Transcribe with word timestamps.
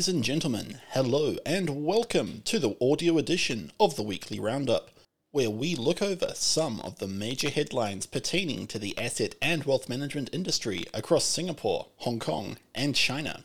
Ladies 0.00 0.14
and 0.14 0.24
gentlemen, 0.24 0.80
hello 0.92 1.36
and 1.44 1.84
welcome 1.84 2.40
to 2.46 2.58
the 2.58 2.74
audio 2.80 3.18
edition 3.18 3.70
of 3.78 3.96
the 3.96 4.02
Weekly 4.02 4.40
Roundup, 4.40 4.88
where 5.30 5.50
we 5.50 5.74
look 5.74 6.00
over 6.00 6.32
some 6.34 6.80
of 6.80 6.98
the 6.98 7.06
major 7.06 7.50
headlines 7.50 8.06
pertaining 8.06 8.66
to 8.68 8.78
the 8.78 8.96
asset 8.96 9.34
and 9.42 9.64
wealth 9.64 9.90
management 9.90 10.30
industry 10.32 10.84
across 10.94 11.26
Singapore, 11.26 11.88
Hong 11.98 12.18
Kong, 12.18 12.56
and 12.74 12.94
China. 12.94 13.44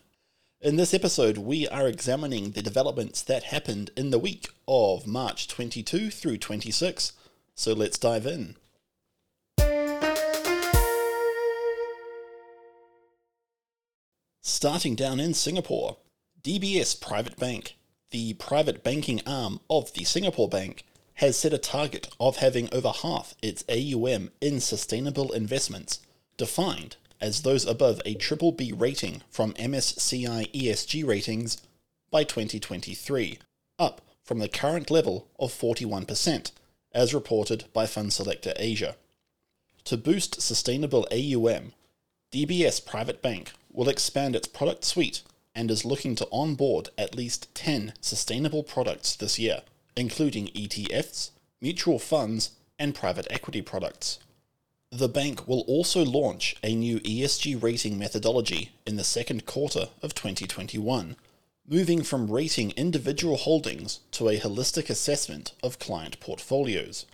In 0.62 0.78
this 0.78 0.94
episode, 0.94 1.40
we 1.40 1.68
are 1.68 1.90
examining 1.90 2.52
the 2.52 2.62
developments 2.62 3.22
that 3.24 3.44
happened 3.44 3.92
in 3.98 4.12
the 4.12 4.18
week 4.18 4.48
of 4.66 5.06
March 5.06 5.50
22 5.50 6.10
through 6.10 6.38
26, 6.38 7.12
so 7.54 7.74
let's 7.74 7.98
dive 7.98 8.26
in. 8.26 8.56
Starting 14.42 14.96
down 14.96 15.20
in 15.20 15.34
Singapore, 15.34 15.98
DBS 16.46 17.02
Private 17.02 17.38
Bank, 17.38 17.76
the 18.12 18.36
private 18.36 18.84
banking 18.84 19.20
arm 19.26 19.62
of 19.68 19.92
the 19.94 20.04
Singapore 20.04 20.48
Bank, 20.48 20.86
has 21.16 21.36
set 21.36 21.54
a 21.54 21.58
target 21.58 22.08
of 22.20 22.38
having 22.38 22.72
over 22.72 22.90
half 22.90 23.34
its 23.42 23.64
AUM 23.68 24.30
in 24.42 24.60
sustainable 24.60 25.32
investments, 25.32 26.02
defined 26.38 26.98
as 27.20 27.42
those 27.42 27.66
above 27.66 28.00
a 28.06 28.14
triple 28.14 28.52
B 28.52 28.72
rating 28.72 29.24
from 29.28 29.54
MSCI 29.54 30.52
ESG 30.52 31.04
ratings 31.04 31.64
by 32.12 32.24
2023, 32.24 33.40
up 33.80 34.02
from 34.24 34.38
the 34.38 34.48
current 34.48 34.92
level 34.92 35.28
of 35.40 35.52
41%, 35.52 36.52
as 36.94 37.12
reported 37.12 37.66
by 37.74 37.88
Fund 37.88 38.14
Selector 38.14 38.54
Asia. 38.58 38.96
To 39.86 39.98
boost 39.98 40.44
sustainable 40.44 41.08
AUM, 41.12 41.74
DBS 42.32 42.86
Private 42.86 43.24
Bank 43.24 43.52
will 43.74 43.90
expand 43.90 44.36
its 44.36 44.48
product 44.48 44.84
suite 44.84 45.24
and 45.56 45.72
is 45.72 45.86
looking 45.86 46.16
to 46.16 46.28
onboard 46.32 46.90
at 46.98 47.16
least 47.16 47.54
10 47.56 47.94
sustainable 48.02 48.64
products 48.64 49.16
this 49.16 49.40
year, 49.40 49.62
including 49.96 50.48
ETFs, 50.48 51.32
mutual 51.62 51.98
funds, 51.98 52.52
and 52.78 52.94
private 52.94 53.26
equity 53.30 53.62
products. 53.62 54.20
The 54.92 55.10
bank 55.10 55.48
will 55.48 55.62
also 55.62 56.06
launch 56.06 56.56
a 56.64 56.76
new 56.76 57.00
ESG 57.00 57.62
rating 57.62 57.98
methodology 57.98 58.72
in 58.86 58.98
the 58.98 59.04
second 59.04 59.46
quarter 59.46 59.90
of 60.02 60.14
2021, 60.14 61.16
moving 61.68 62.04
from 62.04 62.32
rating 62.32 62.72
individual 62.72 63.38
holdings 63.38 64.00
to 64.12 64.30
a 64.30 64.40
holistic 64.40 64.90
assessment 64.90 65.54
of 65.64 65.80
client 65.80 66.20
portfolios. 66.20 67.06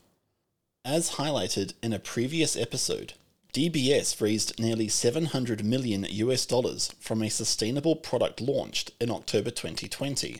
As 0.84 1.12
highlighted 1.12 1.74
in 1.82 1.94
a 1.94 2.00
previous 2.00 2.56
episode, 2.56 3.14
DBS 3.54 4.22
raised 4.22 4.58
nearly 4.62 4.88
700 4.88 5.66
million 5.66 6.06
US 6.10 6.46
dollars 6.46 6.96
from 7.02 7.22
a 7.22 7.30
sustainable 7.30 7.98
product 7.98 8.40
launched 8.40 8.92
in 9.02 9.12
October 9.12 9.52
2020, 9.52 10.40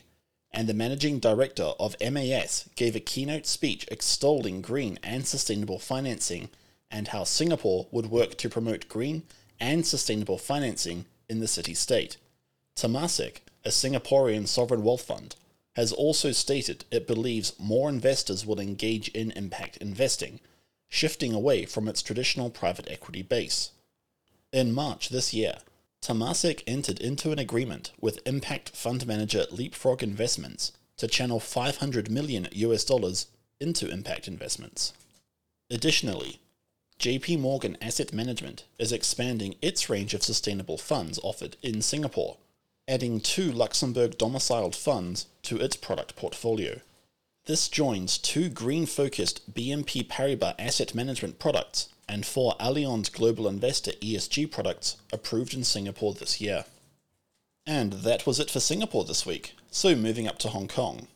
and 0.50 0.66
the 0.66 0.72
managing 0.72 1.18
director 1.18 1.74
of 1.78 1.94
MAS 2.00 2.70
gave 2.74 2.96
a 2.96 3.00
keynote 3.00 3.44
speech 3.44 3.86
extolling 3.90 4.62
green 4.62 4.98
and 5.02 5.26
sustainable 5.26 5.78
financing 5.78 6.48
and 6.90 7.08
how 7.08 7.22
Singapore 7.22 7.86
would 7.90 8.06
work 8.06 8.38
to 8.38 8.48
promote 8.48 8.88
green 8.88 9.24
and 9.60 9.86
sustainable 9.86 10.38
financing 10.38 11.04
in 11.28 11.40
the 11.40 11.48
city 11.48 11.74
state. 11.74 12.16
Temasek, 12.76 13.42
a 13.62 13.68
Singaporean 13.68 14.48
sovereign 14.48 14.82
wealth 14.82 15.02
fund, 15.02 15.36
has 15.76 15.92
also 15.92 16.32
stated 16.32 16.86
it 16.90 17.06
believes 17.06 17.52
more 17.58 17.90
investors 17.90 18.46
will 18.46 18.58
engage 18.58 19.08
in 19.08 19.32
impact 19.32 19.76
investing 19.76 20.40
shifting 20.92 21.32
away 21.32 21.64
from 21.64 21.88
its 21.88 22.02
traditional 22.02 22.50
private 22.50 22.86
equity 22.90 23.22
base. 23.22 23.70
In 24.52 24.74
March 24.74 25.08
this 25.08 25.32
year, 25.32 25.56
Temasek 26.02 26.62
entered 26.66 27.00
into 27.00 27.32
an 27.32 27.38
agreement 27.38 27.92
with 27.98 28.20
impact 28.26 28.76
fund 28.76 29.06
manager 29.06 29.46
Leapfrog 29.50 30.02
Investments 30.02 30.72
to 30.98 31.08
channel 31.08 31.40
500 31.40 32.10
million 32.10 32.46
US 32.52 32.84
dollars 32.84 33.28
into 33.58 33.90
impact 33.90 34.28
investments. 34.28 34.92
Additionally, 35.70 36.40
JP 36.98 37.40
Morgan 37.40 37.78
Asset 37.80 38.12
Management 38.12 38.64
is 38.78 38.92
expanding 38.92 39.54
its 39.62 39.88
range 39.88 40.12
of 40.12 40.22
sustainable 40.22 40.76
funds 40.76 41.18
offered 41.22 41.56
in 41.62 41.80
Singapore, 41.80 42.36
adding 42.86 43.18
two 43.18 43.50
Luxembourg 43.50 44.18
domiciled 44.18 44.76
funds 44.76 45.24
to 45.44 45.56
its 45.56 45.74
product 45.74 46.16
portfolio. 46.16 46.80
This 47.46 47.68
joins 47.68 48.18
two 48.18 48.48
green 48.48 48.86
focused 48.86 49.52
BNP 49.52 50.06
Paribas 50.06 50.54
asset 50.60 50.94
management 50.94 51.40
products 51.40 51.88
and 52.08 52.24
four 52.24 52.54
Allianz 52.60 53.10
Global 53.12 53.48
Investor 53.48 53.90
ESG 54.00 54.48
products 54.48 54.96
approved 55.12 55.52
in 55.52 55.64
Singapore 55.64 56.14
this 56.14 56.40
year. 56.40 56.66
And 57.66 57.94
that 57.94 58.26
was 58.28 58.38
it 58.38 58.48
for 58.48 58.60
Singapore 58.60 59.04
this 59.04 59.26
week, 59.26 59.56
so 59.72 59.96
moving 59.96 60.28
up 60.28 60.38
to 60.38 60.50
Hong 60.50 60.68
Kong. 60.68 61.08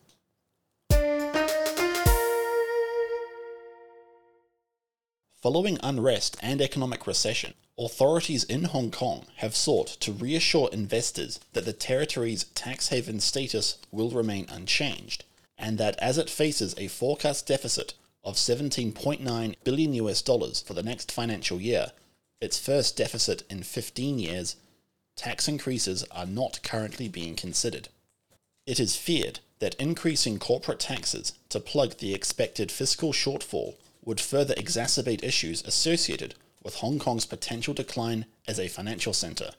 Following 5.41 5.78
unrest 5.81 6.36
and 6.42 6.60
economic 6.60 7.06
recession, 7.06 7.54
authorities 7.78 8.42
in 8.42 8.65
Hong 8.65 8.91
Kong 8.91 9.26
have 9.36 9.54
sought 9.54 9.86
to 10.00 10.10
reassure 10.10 10.70
investors 10.72 11.38
that 11.53 11.65
the 11.65 11.72
territory's 11.72 12.47
tax 12.47 12.88
haven 12.88 13.20
status 13.20 13.78
will 13.92 14.10
remain 14.10 14.48
unchanged 14.50 15.22
and 15.58 15.78
that 15.78 15.98
as 15.98 16.18
it 16.18 16.30
faces 16.30 16.74
a 16.76 16.88
forecast 16.88 17.46
deficit 17.46 17.94
of 18.24 18.34
17.9 18.34 19.54
billion 19.64 19.94
US 19.94 20.22
dollars 20.22 20.60
for 20.60 20.74
the 20.74 20.82
next 20.82 21.12
financial 21.12 21.60
year, 21.60 21.92
its 22.40 22.58
first 22.58 22.96
deficit 22.96 23.42
in 23.48 23.62
15 23.62 24.18
years, 24.18 24.56
tax 25.14 25.48
increases 25.48 26.04
are 26.10 26.26
not 26.26 26.60
currently 26.62 27.08
being 27.08 27.34
considered. 27.34 27.88
It 28.66 28.80
is 28.80 28.96
feared 28.96 29.40
that 29.60 29.74
increasing 29.76 30.38
corporate 30.38 30.80
taxes 30.80 31.32
to 31.48 31.60
plug 31.60 31.98
the 31.98 32.14
expected 32.14 32.70
fiscal 32.70 33.12
shortfall 33.12 33.76
would 34.04 34.20
further 34.20 34.54
exacerbate 34.54 35.22
issues 35.22 35.62
associated 35.64 36.34
with 36.62 36.76
Hong 36.76 36.98
Kong's 36.98 37.26
potential 37.26 37.74
decline 37.74 38.26
as 38.46 38.58
a 38.58 38.68
financial 38.68 39.12
centre, 39.12 39.52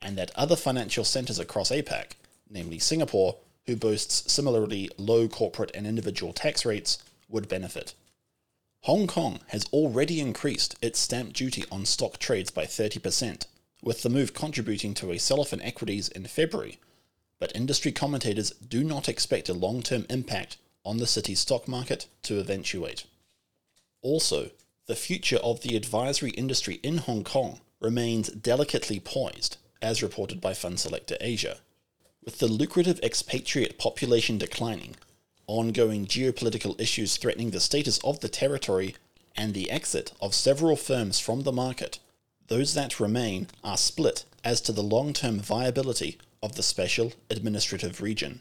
and 0.00 0.16
that 0.16 0.30
other 0.36 0.56
financial 0.56 1.04
centres 1.04 1.38
across 1.38 1.70
APAC, 1.70 2.12
namely 2.48 2.78
Singapore, 2.78 3.36
who 3.68 3.76
boasts 3.76 4.32
similarly 4.32 4.90
low 4.96 5.28
corporate 5.28 5.70
and 5.74 5.86
individual 5.86 6.32
tax 6.32 6.64
rates, 6.64 6.96
would 7.28 7.48
benefit. 7.48 7.92
Hong 8.84 9.06
Kong 9.06 9.40
has 9.48 9.66
already 9.66 10.20
increased 10.20 10.74
its 10.80 10.98
stamp 10.98 11.34
duty 11.34 11.64
on 11.70 11.84
stock 11.84 12.18
trades 12.18 12.50
by 12.50 12.64
30%, 12.64 13.44
with 13.82 14.00
the 14.00 14.08
move 14.08 14.32
contributing 14.32 14.94
to 14.94 15.12
a 15.12 15.18
sell 15.18 15.40
off 15.40 15.52
in 15.52 15.60
equities 15.60 16.08
in 16.08 16.24
February, 16.24 16.78
but 17.38 17.54
industry 17.54 17.92
commentators 17.92 18.52
do 18.52 18.82
not 18.82 19.06
expect 19.06 19.50
a 19.50 19.54
long 19.54 19.82
term 19.82 20.06
impact 20.08 20.56
on 20.82 20.96
the 20.96 21.06
city's 21.06 21.40
stock 21.40 21.68
market 21.68 22.06
to 22.22 22.40
eventuate. 22.40 23.04
Also, 24.00 24.50
the 24.86 24.96
future 24.96 25.36
of 25.36 25.60
the 25.60 25.76
advisory 25.76 26.30
industry 26.30 26.76
in 26.82 26.96
Hong 26.96 27.22
Kong 27.22 27.60
remains 27.80 28.30
delicately 28.30 28.98
poised, 28.98 29.58
as 29.82 30.02
reported 30.02 30.40
by 30.40 30.54
Fund 30.54 30.80
Selector 30.80 31.18
Asia. 31.20 31.58
With 32.24 32.38
the 32.38 32.48
lucrative 32.48 33.00
expatriate 33.02 33.78
population 33.78 34.38
declining, 34.38 34.96
ongoing 35.46 36.06
geopolitical 36.06 36.78
issues 36.80 37.16
threatening 37.16 37.50
the 37.50 37.60
status 37.60 37.98
of 38.04 38.20
the 38.20 38.28
territory, 38.28 38.96
and 39.36 39.54
the 39.54 39.70
exit 39.70 40.12
of 40.20 40.34
several 40.34 40.76
firms 40.76 41.18
from 41.20 41.42
the 41.42 41.52
market, 41.52 42.00
those 42.48 42.74
that 42.74 42.98
remain 42.98 43.46
are 43.62 43.76
split 43.76 44.24
as 44.42 44.60
to 44.62 44.72
the 44.72 44.82
long 44.82 45.12
term 45.12 45.38
viability 45.38 46.18
of 46.42 46.56
the 46.56 46.62
special 46.62 47.12
administrative 47.30 48.00
region. 48.00 48.40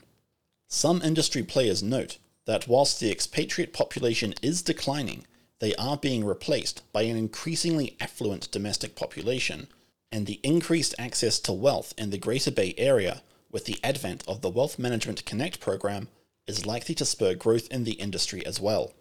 Some 0.68 1.02
industry 1.02 1.44
players 1.44 1.84
note 1.84 2.18
that 2.46 2.68
whilst 2.68 3.00
the 3.00 3.12
expatriate 3.12 3.74
population 3.74 4.34
is 4.42 4.62
declining, 4.62 5.26
they 5.60 5.76
are 5.76 5.98
being 5.98 6.26
replaced 6.26 6.82
by 6.92 7.04
an 7.04 7.16
increasingly 7.16 7.96
affluent 8.00 8.52
domestic 8.52 8.96
population, 8.96 9.68
and 10.12 10.26
the 10.26 10.40
increased 10.44 10.96
access 10.98 11.40
to 11.42 11.54
wealth 11.54 11.94
in 11.98 12.10
the 12.10 12.18
Greater 12.18 12.52
Bay 12.52 12.74
Area 12.78 13.22
with 13.52 13.66
the 13.66 13.80
advent 13.84 14.24
of 14.28 14.42
the 14.42 14.50
Wealth 14.50 14.78
Management 14.78 15.26
Connect 15.26 15.60
program, 15.60 16.10
is 16.48 16.66
likely 16.66 16.96
to 16.96 17.06
spur 17.06 17.36
growth 17.36 17.68
in 17.70 17.84
the 17.84 17.94
industry 17.94 18.46
as 18.46 18.60
well. 18.60 18.94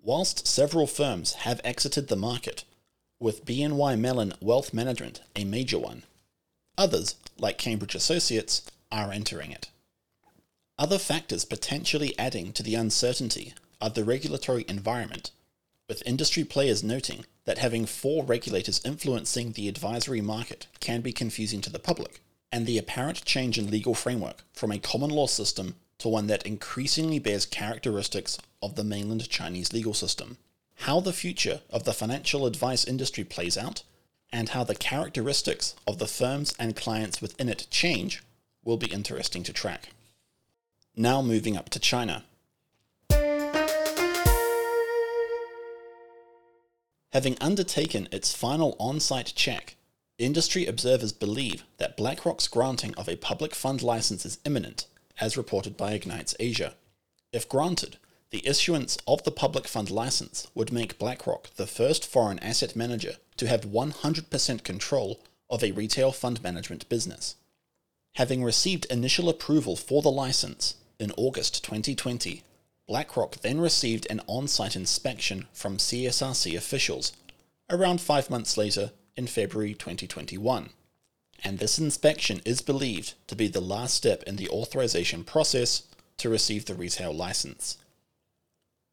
Whilst 0.00 0.46
several 0.46 0.86
firms 0.86 1.32
have 1.34 1.60
exited 1.64 2.08
the 2.08 2.16
market, 2.16 2.64
with 3.18 3.44
BNY 3.44 3.98
Mellon 3.98 4.34
Wealth 4.40 4.72
Management 4.72 5.20
a 5.34 5.44
major 5.44 5.78
one, 5.78 6.04
others, 6.78 7.16
like 7.38 7.58
Cambridge 7.58 7.94
Associates, 7.94 8.62
are 8.92 9.10
entering 9.10 9.50
it. 9.50 9.68
Other 10.78 10.98
factors 10.98 11.44
potentially 11.44 12.16
adding 12.18 12.52
to 12.52 12.62
the 12.62 12.74
uncertainty 12.74 13.54
are 13.80 13.90
the 13.90 14.04
regulatory 14.04 14.64
environment, 14.68 15.30
with 15.88 16.02
industry 16.06 16.44
players 16.44 16.84
noting 16.84 17.24
that 17.44 17.58
having 17.58 17.86
four 17.86 18.24
regulators 18.24 18.80
influencing 18.84 19.52
the 19.52 19.68
advisory 19.68 20.20
market 20.20 20.66
can 20.80 21.00
be 21.00 21.12
confusing 21.12 21.60
to 21.62 21.70
the 21.70 21.78
public, 21.78 22.20
and 22.52 22.66
the 22.66 22.78
apparent 22.78 23.24
change 23.24 23.58
in 23.58 23.70
legal 23.70 23.94
framework 23.94 24.44
from 24.52 24.70
a 24.70 24.78
common 24.78 25.10
law 25.10 25.26
system 25.26 25.74
to 25.98 26.08
one 26.08 26.26
that 26.26 26.46
increasingly 26.46 27.18
bears 27.18 27.46
characteristics 27.46 28.38
of 28.62 28.74
the 28.74 28.84
mainland 28.84 29.28
Chinese 29.28 29.72
legal 29.72 29.94
system. 29.94 30.38
How 30.80 31.00
the 31.00 31.12
future 31.12 31.60
of 31.70 31.84
the 31.84 31.94
financial 31.94 32.46
advice 32.46 32.84
industry 32.84 33.24
plays 33.24 33.56
out, 33.56 33.82
and 34.32 34.50
how 34.50 34.64
the 34.64 34.74
characteristics 34.74 35.74
of 35.86 35.98
the 35.98 36.06
firms 36.06 36.54
and 36.58 36.76
clients 36.76 37.22
within 37.22 37.48
it 37.48 37.66
change, 37.70 38.22
will 38.64 38.76
be 38.76 38.86
interesting 38.88 39.42
to 39.44 39.52
track. 39.52 39.90
Now 40.94 41.22
moving 41.22 41.56
up 41.56 41.70
to 41.70 41.78
China. 41.78 42.24
Having 47.12 47.38
undertaken 47.40 48.08
its 48.12 48.34
final 48.34 48.76
on 48.78 49.00
site 49.00 49.32
check, 49.34 49.76
industry 50.24 50.64
observers 50.66 51.12
believe 51.12 51.64
that 51.76 51.96
BlackRock's 51.96 52.48
granting 52.48 52.94
of 52.94 53.08
a 53.08 53.16
public 53.16 53.54
fund 53.54 53.82
license 53.82 54.24
is 54.24 54.38
imminent, 54.44 54.86
as 55.20 55.36
reported 55.36 55.76
by 55.76 55.92
Ignites 55.92 56.34
Asia. 56.40 56.74
If 57.32 57.48
granted, 57.48 57.98
the 58.30 58.46
issuance 58.46 58.96
of 59.06 59.22
the 59.24 59.30
public 59.30 59.68
fund 59.68 59.90
license 59.90 60.48
would 60.54 60.72
make 60.72 60.98
BlackRock 60.98 61.54
the 61.56 61.66
first 61.66 62.06
foreign 62.06 62.38
asset 62.38 62.74
manager 62.74 63.16
to 63.36 63.46
have 63.46 63.66
100% 63.66 64.64
control 64.64 65.20
of 65.50 65.62
a 65.62 65.72
retail 65.72 66.12
fund 66.12 66.42
management 66.42 66.88
business. 66.88 67.36
Having 68.14 68.42
received 68.42 68.86
initial 68.86 69.28
approval 69.28 69.76
for 69.76 70.00
the 70.00 70.10
license 70.10 70.76
in 70.98 71.12
August 71.18 71.62
2020, 71.62 72.42
BlackRock 72.88 73.36
then 73.42 73.60
received 73.60 74.06
an 74.08 74.22
on 74.26 74.48
site 74.48 74.76
inspection 74.76 75.46
from 75.52 75.76
CSRC 75.76 76.56
officials 76.56 77.12
around 77.68 78.00
five 78.00 78.30
months 78.30 78.56
later 78.56 78.92
in 79.16 79.26
February 79.26 79.74
2021. 79.74 80.70
And 81.44 81.58
this 81.58 81.78
inspection 81.78 82.40
is 82.44 82.60
believed 82.60 83.14
to 83.26 83.36
be 83.36 83.48
the 83.48 83.60
last 83.60 83.94
step 83.94 84.22
in 84.24 84.36
the 84.36 84.48
authorization 84.48 85.24
process 85.24 85.82
to 86.18 86.28
receive 86.28 86.64
the 86.64 86.74
retail 86.74 87.12
license. 87.12 87.78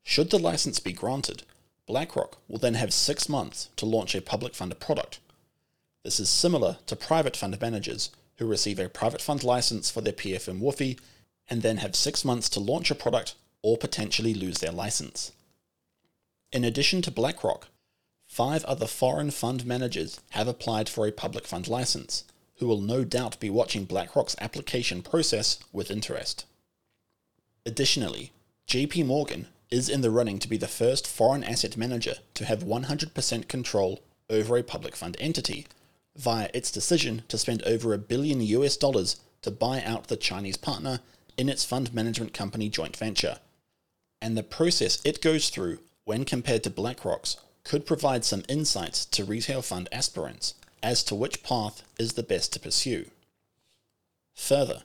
Should 0.04 0.30
the 0.30 0.40
license 0.40 0.80
be 0.80 0.92
granted, 0.92 1.44
BlackRock 1.88 2.38
will 2.48 2.60
then 2.60 2.75
have 2.75 2.94
six 2.94 3.30
months 3.30 3.70
to 3.78 3.86
launch 3.86 4.16
a 4.16 4.22
public 4.22 4.54
fund 4.56 4.78
product. 4.80 5.20
This 6.04 6.20
is 6.20 6.30
similar 6.30 6.78
to 6.88 6.96
private 6.96 7.38
fund 7.38 7.60
managers 7.62 8.10
who 8.38 8.46
receive 8.46 8.80
a 8.80 8.90
private 8.90 9.22
fund 9.22 9.44
license 9.44 9.90
for 9.90 10.02
their 10.02 10.14
PFM 10.14 10.60
WFOE 10.60 11.00
and 11.50 11.62
then 11.62 11.78
have 11.78 11.96
six 11.96 12.25
months 12.25 12.50
to 12.50 12.60
launch 12.60 12.92
a 12.92 12.96
product 12.96 13.36
or 13.62 13.78
potentially 13.78 14.34
lose 14.34 14.60
their 14.60 14.72
license. 14.72 15.31
In 16.52 16.64
addition 16.64 17.02
to 17.04 17.12
BlackRock, 17.12 17.68
five 18.34 18.66
other 18.66 18.88
foreign 18.88 19.30
fund 19.30 19.64
managers 19.64 20.20
have 20.32 20.48
applied 20.48 20.90
for 20.90 21.06
a 21.06 21.12
public 21.12 21.46
fund 21.46 21.68
license, 21.68 22.24
who 22.58 22.66
will 22.66 22.82
no 22.82 23.04
doubt 23.04 23.40
be 23.40 23.48
watching 23.48 23.86
BlackRock's 23.86 24.36
application 24.42 25.04
process 25.04 25.60
with 25.72 25.92
interest. 25.92 26.48
Additionally, 27.64 28.32
JP 28.68 29.06
Morgan 29.06 29.50
is 29.70 29.88
in 29.88 30.02
the 30.02 30.10
running 30.10 30.40
to 30.40 30.48
be 30.48 30.58
the 30.58 30.68
first 30.68 31.06
foreign 31.08 31.44
asset 31.44 31.78
manager 31.78 32.16
to 32.34 32.46
have 32.46 32.64
100% 32.64 33.48
control 33.48 34.02
over 34.32 34.58
a 34.58 34.64
public 34.64 34.96
fund 34.96 35.16
entity 35.20 35.68
via 36.16 36.50
its 36.56 36.72
decision 36.72 37.22
to 37.28 37.38
spend 37.38 37.62
over 37.64 37.94
a 37.94 38.00
billion 38.00 38.42
US 38.42 38.78
dollars 38.78 39.18
to 39.44 39.52
buy 39.52 39.80
out 39.84 40.08
the 40.08 40.18
Chinese 40.18 40.58
partner 40.58 41.02
in 41.38 41.50
its 41.50 41.64
fund 41.64 41.94
management 41.94 42.34
company 42.34 42.68
joint 42.68 42.98
venture. 42.98 43.38
And 44.20 44.36
the 44.36 44.42
process 44.42 45.00
it 45.06 45.22
goes 45.22 45.50
through 45.50 45.78
when 46.04 46.26
compared 46.26 46.64
to 46.64 46.72
BlackRock's 46.72 47.38
could 47.63 47.86
provide 47.86 48.25
some 48.25 48.44
insights 48.50 49.06
to 49.06 49.24
retail 49.24 49.62
fund 49.62 49.88
aspirants 49.92 50.54
as 50.81 51.04
to 51.04 51.15
which 51.15 51.44
path 51.44 51.83
is 51.98 52.13
the 52.13 52.24
best 52.24 52.51
to 52.54 52.60
pursue. 52.60 53.06
Further, 54.36 54.83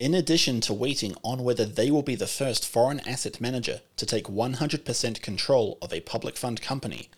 in 0.00 0.14
addition 0.14 0.60
to 0.62 0.72
waiting 0.72 1.14
on 1.24 1.44
whether 1.44 1.64
they 1.64 1.90
will 1.90 2.02
be 2.02 2.14
the 2.14 2.26
first 2.26 2.66
foreign 2.66 3.00
asset 3.00 3.40
manager 3.40 3.80
to 3.96 4.06
take 4.06 4.26
100% 4.26 5.22
control 5.22 5.78
of 5.82 5.92
a 5.92 6.00
public 6.00 6.36
fund 6.36 6.62
company, 6.62 7.08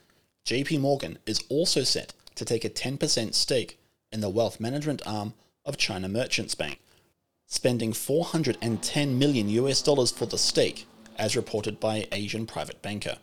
JP 0.46 0.80
Morgan 0.80 1.18
is 1.26 1.44
also 1.48 1.82
set 1.82 2.12
to 2.34 2.44
take 2.44 2.64
a 2.64 2.70
10% 2.70 3.34
stake 3.34 3.78
in 4.10 4.20
the 4.20 4.30
wealth 4.30 4.60
management 4.60 5.06
arm 5.06 5.34
of 5.64 5.76
China 5.76 6.08
Merchants 6.08 6.54
Bank, 6.54 6.80
spending 7.46 7.92
410 7.92 9.18
million 9.18 9.48
US 9.50 9.82
dollars 9.82 10.10
for 10.10 10.26
the 10.26 10.38
stake, 10.38 10.86
as 11.18 11.36
reported 11.36 11.78
by 11.78 12.08
Asian 12.12 12.46
Private 12.46 12.80
Banker. 12.80 13.18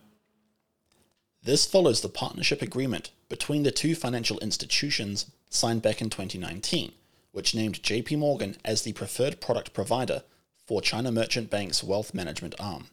This 1.43 1.65
follows 1.65 2.01
the 2.01 2.09
partnership 2.09 2.61
agreement 2.61 3.11
between 3.29 3.63
the 3.63 3.71
two 3.71 3.95
financial 3.95 4.39
institutions 4.39 5.29
signed 5.49 5.81
back 5.81 6.01
in 6.01 6.09
2019, 6.09 6.91
which 7.31 7.55
named 7.55 7.81
JP 7.81 8.17
Morgan 8.17 8.57
as 8.65 8.81
the 8.81 8.93
preferred 8.93 9.39
product 9.39 9.73
provider 9.73 10.23
for 10.65 10.81
China 10.81 11.11
Merchant 11.11 11.49
Bank's 11.49 11.83
wealth 11.83 12.13
management 12.13 12.55
arm. 12.59 12.87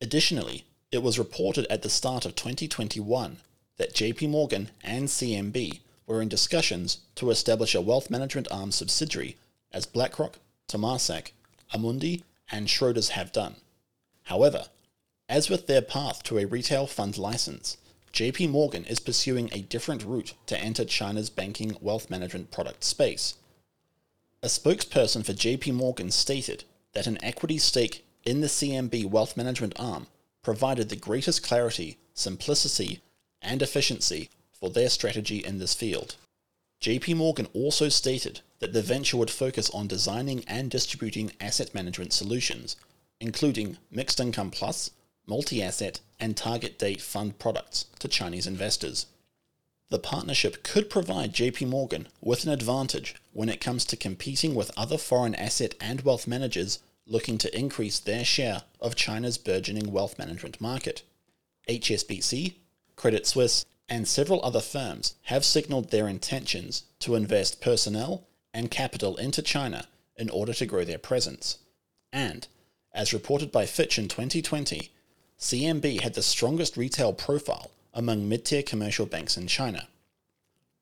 Additionally, 0.00 0.64
it 0.92 1.02
was 1.02 1.18
reported 1.18 1.66
at 1.70 1.82
the 1.82 1.88
start 1.88 2.26
of 2.26 2.34
2021 2.34 3.38
that 3.78 3.94
JP 3.94 4.28
Morgan 4.30 4.70
and 4.82 5.08
CMB 5.08 5.80
were 6.06 6.22
in 6.22 6.28
discussions 6.28 6.98
to 7.16 7.30
establish 7.30 7.74
a 7.74 7.80
wealth 7.80 8.10
management 8.10 8.48
arm 8.50 8.70
subsidiary 8.72 9.36
as 9.72 9.86
BlackRock, 9.86 10.38
Temasek, 10.68 11.32
Amundi, 11.74 12.22
and 12.50 12.68
Schroders 12.68 13.10
have 13.10 13.32
done. 13.32 13.56
However, 14.24 14.66
as 15.28 15.50
with 15.50 15.66
their 15.66 15.82
path 15.82 16.22
to 16.24 16.38
a 16.38 16.44
retail 16.44 16.86
fund 16.86 17.18
license, 17.18 17.76
JP 18.12 18.50
Morgan 18.50 18.84
is 18.84 19.00
pursuing 19.00 19.50
a 19.52 19.60
different 19.60 20.04
route 20.04 20.34
to 20.46 20.58
enter 20.58 20.84
China's 20.84 21.28
banking 21.28 21.76
wealth 21.80 22.08
management 22.08 22.50
product 22.50 22.84
space. 22.84 23.34
A 24.42 24.46
spokesperson 24.46 25.24
for 25.24 25.32
JP 25.32 25.74
Morgan 25.74 26.10
stated 26.10 26.64
that 26.94 27.06
an 27.06 27.22
equity 27.22 27.58
stake 27.58 28.06
in 28.24 28.40
the 28.40 28.46
CMB 28.46 29.10
wealth 29.10 29.36
management 29.36 29.74
arm 29.78 30.06
provided 30.42 30.88
the 30.88 30.96
greatest 30.96 31.42
clarity, 31.42 31.98
simplicity, 32.14 33.00
and 33.42 33.60
efficiency 33.60 34.30
for 34.52 34.70
their 34.70 34.88
strategy 34.88 35.44
in 35.44 35.58
this 35.58 35.74
field. 35.74 36.16
JP 36.80 37.16
Morgan 37.16 37.48
also 37.52 37.88
stated 37.88 38.40
that 38.60 38.72
the 38.72 38.82
venture 38.82 39.16
would 39.16 39.30
focus 39.30 39.68
on 39.70 39.88
designing 39.88 40.44
and 40.46 40.70
distributing 40.70 41.32
asset 41.40 41.74
management 41.74 42.12
solutions, 42.12 42.76
including 43.20 43.76
mixed 43.90 44.20
income 44.20 44.50
plus, 44.50 44.90
multi 45.26 45.62
asset, 45.62 46.00
and 46.18 46.36
target 46.36 46.78
date 46.78 47.00
fund 47.00 47.38
products 47.38 47.86
to 47.98 48.08
Chinese 48.08 48.46
investors. 48.46 49.06
The 49.88 49.98
partnership 49.98 50.62
could 50.62 50.90
provide 50.90 51.32
JP 51.32 51.68
Morgan 51.68 52.08
with 52.20 52.44
an 52.44 52.50
advantage 52.50 53.14
when 53.32 53.48
it 53.48 53.60
comes 53.60 53.84
to 53.86 53.96
competing 53.96 54.54
with 54.54 54.72
other 54.76 54.98
foreign 54.98 55.34
asset 55.34 55.74
and 55.80 56.00
wealth 56.00 56.26
managers 56.26 56.80
looking 57.06 57.38
to 57.38 57.56
increase 57.56 58.00
their 58.00 58.24
share 58.24 58.62
of 58.80 58.96
China's 58.96 59.38
burgeoning 59.38 59.92
wealth 59.92 60.18
management 60.18 60.60
market. 60.60 61.02
HSBC, 61.68 62.54
Credit 62.96 63.26
Suisse, 63.26 63.64
and 63.88 64.08
several 64.08 64.44
other 64.44 64.60
firms 64.60 65.14
have 65.24 65.44
signaled 65.44 65.90
their 65.90 66.08
intentions 66.08 66.84
to 67.00 67.14
invest 67.14 67.60
personnel 67.60 68.26
and 68.52 68.70
capital 68.70 69.16
into 69.16 69.42
China 69.42 69.86
in 70.16 70.30
order 70.30 70.52
to 70.54 70.66
grow 70.66 70.84
their 70.84 70.98
presence. 70.98 71.58
And, 72.12 72.48
as 72.92 73.12
reported 73.12 73.52
by 73.52 73.66
Fitch 73.66 73.98
in 73.98 74.08
2020, 74.08 74.90
CMB 75.38 76.00
had 76.00 76.14
the 76.14 76.22
strongest 76.22 76.76
retail 76.76 77.12
profile 77.12 77.70
among 77.92 78.28
mid 78.28 78.44
tier 78.44 78.62
commercial 78.62 79.06
banks 79.06 79.36
in 79.36 79.46
China. 79.46 79.88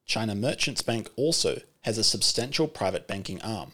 China 0.07 0.35
Merchants 0.35 0.83
Bank 0.83 1.11
also 1.17 1.61
has 1.83 1.99
a 1.99 2.05
substantial 2.05 2.69
private 2.69 3.09
banking 3.09 3.43
arm, 3.43 3.73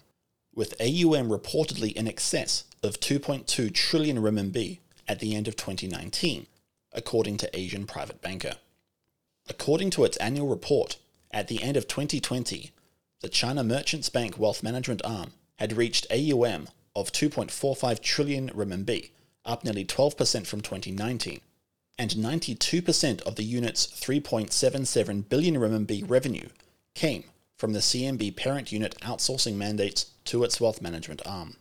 with 0.54 0.80
AUM 0.80 1.28
reportedly 1.28 1.92
in 1.92 2.08
excess 2.08 2.64
of 2.82 2.98
2.2 2.98 3.72
trillion 3.74 4.18
RMB 4.18 4.78
at 5.06 5.18
the 5.18 5.34
end 5.34 5.48
of 5.48 5.56
2019, 5.56 6.46
according 6.92 7.36
to 7.36 7.58
Asian 7.58 7.86
Private 7.86 8.22
Banker. 8.22 8.54
According 9.48 9.90
to 9.90 10.04
its 10.04 10.16
annual 10.16 10.48
report, 10.48 10.96
at 11.30 11.48
the 11.48 11.62
end 11.62 11.76
of 11.76 11.88
2020, 11.88 12.70
the 13.20 13.28
China 13.28 13.62
Merchants 13.62 14.08
Bank 14.08 14.38
Wealth 14.38 14.62
Management 14.62 15.02
arm 15.04 15.32
had 15.56 15.76
reached 15.76 16.06
AUM 16.10 16.68
of 16.96 17.12
2.45 17.12 18.00
trillion 18.00 18.48
RMB, 18.50 19.10
up 19.50 19.64
nearly 19.64 19.84
12% 19.84 20.46
from 20.46 20.60
2019, 20.60 21.40
and 21.98 22.10
92% 22.10 23.22
of 23.22 23.36
the 23.36 23.44
unit's 23.44 23.86
3.77 23.86 25.28
billion 25.28 25.56
RMB 25.56 26.08
revenue 26.08 26.48
came 26.94 27.24
from 27.58 27.72
the 27.74 27.80
CMB 27.80 28.36
parent 28.36 28.72
unit 28.72 28.96
outsourcing 29.02 29.56
mandates 29.56 30.06
to 30.24 30.44
its 30.44 30.60
wealth 30.60 30.80
management 30.80 31.20
arm. 31.26 31.56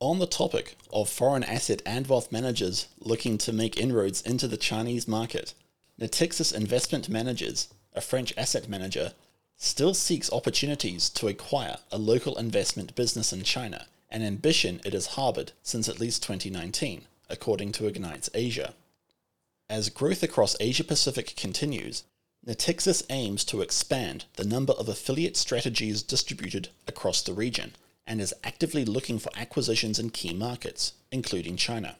On 0.00 0.18
the 0.18 0.26
topic 0.26 0.76
of 0.92 1.08
foreign 1.08 1.44
asset 1.44 1.80
and 1.86 2.08
wealth 2.08 2.32
managers 2.32 2.88
looking 2.98 3.38
to 3.38 3.52
make 3.52 3.78
inroads 3.78 4.20
into 4.22 4.48
the 4.48 4.56
Chinese 4.56 5.06
market, 5.06 5.54
Natixis 6.00 6.52
Investment 6.52 7.08
Managers, 7.08 7.68
a 7.94 8.00
French 8.00 8.32
asset 8.36 8.68
manager, 8.68 9.12
still 9.56 9.94
seeks 9.94 10.32
opportunities 10.32 11.08
to 11.10 11.28
acquire 11.28 11.76
a 11.92 11.98
local 11.98 12.36
investment 12.36 12.96
business 12.96 13.32
in 13.32 13.44
China, 13.44 13.86
an 14.12 14.22
ambition 14.22 14.80
it 14.84 14.92
has 14.92 15.06
harbored 15.18 15.52
since 15.62 15.88
at 15.88 15.98
least 15.98 16.22
2019, 16.22 17.06
according 17.28 17.72
to 17.72 17.86
Ignites 17.86 18.30
Asia. 18.34 18.74
As 19.68 19.88
growth 19.88 20.22
across 20.22 20.54
Asia 20.60 20.84
Pacific 20.84 21.34
continues, 21.34 22.04
Natixis 22.46 23.02
aims 23.08 23.42
to 23.44 23.62
expand 23.62 24.26
the 24.36 24.44
number 24.44 24.74
of 24.74 24.88
affiliate 24.88 25.36
strategies 25.36 26.02
distributed 26.02 26.68
across 26.86 27.22
the 27.22 27.32
region 27.32 27.72
and 28.06 28.20
is 28.20 28.34
actively 28.44 28.84
looking 28.84 29.18
for 29.18 29.30
acquisitions 29.36 29.98
in 29.98 30.10
key 30.10 30.34
markets, 30.34 30.92
including 31.10 31.56
China. 31.56 31.96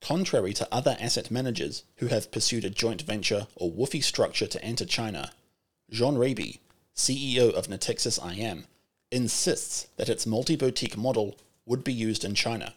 Contrary 0.00 0.52
to 0.52 0.66
other 0.74 0.96
asset 0.98 1.30
managers 1.30 1.84
who 1.96 2.08
have 2.08 2.32
pursued 2.32 2.64
a 2.64 2.70
joint 2.70 3.02
venture 3.02 3.46
or 3.54 3.70
WFOE 3.70 4.02
structure 4.02 4.46
to 4.48 4.64
enter 4.64 4.84
China, 4.84 5.30
Jean 5.90 6.16
Raby, 6.16 6.60
CEO 6.96 7.52
of 7.52 7.68
Natixis 7.68 8.18
IM, 8.18 8.66
insists 9.12 9.86
that 9.96 10.08
its 10.08 10.26
multi 10.26 10.56
boutique 10.56 10.96
model 10.96 11.36
would 11.66 11.84
be 11.84 11.92
used 11.92 12.24
in 12.24 12.34
China, 12.34 12.74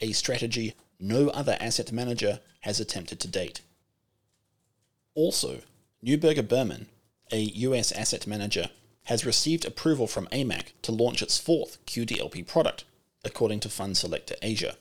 a 0.00 0.12
strategy 0.12 0.74
no 0.98 1.28
other 1.28 1.56
asset 1.60 1.92
manager 1.92 2.40
has 2.60 2.80
attempted 2.80 3.20
to 3.20 3.28
date. 3.28 3.60
Also, 5.14 5.60
Neuberger 6.04 6.46
Berman, 6.46 6.86
a 7.30 7.40
US 7.40 7.92
asset 7.92 8.26
manager, 8.26 8.70
has 9.04 9.26
received 9.26 9.64
approval 9.64 10.06
from 10.06 10.28
AMAC 10.28 10.72
to 10.82 10.92
launch 10.92 11.22
its 11.22 11.38
fourth 11.38 11.84
QDLP 11.86 12.46
product, 12.46 12.84
according 13.24 13.60
to 13.60 13.68
Fund 13.68 13.96
Selector 13.96 14.36
Asia. 14.40 14.76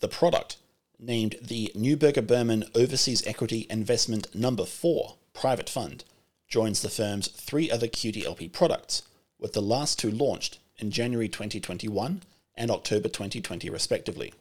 The 0.00 0.08
product, 0.08 0.58
named 0.98 1.36
the 1.40 1.72
Neuberger 1.74 2.26
Berman 2.26 2.64
Overseas 2.74 3.26
Equity 3.26 3.66
Investment 3.70 4.34
Number 4.34 4.64
4 4.64 5.14
Private 5.32 5.68
Fund, 5.68 6.04
joins 6.46 6.82
the 6.82 6.88
firm's 6.90 7.28
three 7.28 7.70
other 7.70 7.88
QDLP 7.88 8.52
products, 8.52 9.02
with 9.44 9.52
the 9.52 9.60
last 9.60 9.98
two 9.98 10.10
launched 10.10 10.58
in 10.78 10.90
January 10.90 11.28
2021 11.28 12.22
and 12.56 12.70
October 12.70 13.10
2020, 13.10 13.68
respectively. 13.68 14.32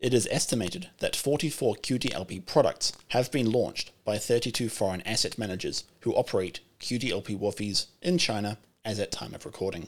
It 0.00 0.12
is 0.12 0.26
estimated 0.32 0.88
that 0.98 1.14
44 1.14 1.76
QDLP 1.76 2.44
products 2.44 2.92
have 3.10 3.30
been 3.30 3.52
launched 3.52 3.92
by 4.04 4.18
32 4.18 4.68
foreign 4.68 5.00
asset 5.02 5.38
managers 5.38 5.84
who 6.00 6.12
operate 6.16 6.58
QDLP 6.80 7.38
WFOEs 7.38 7.86
in 8.02 8.18
China 8.18 8.58
as 8.84 8.98
at 8.98 9.12
time 9.12 9.32
of 9.32 9.46
recording. 9.46 9.86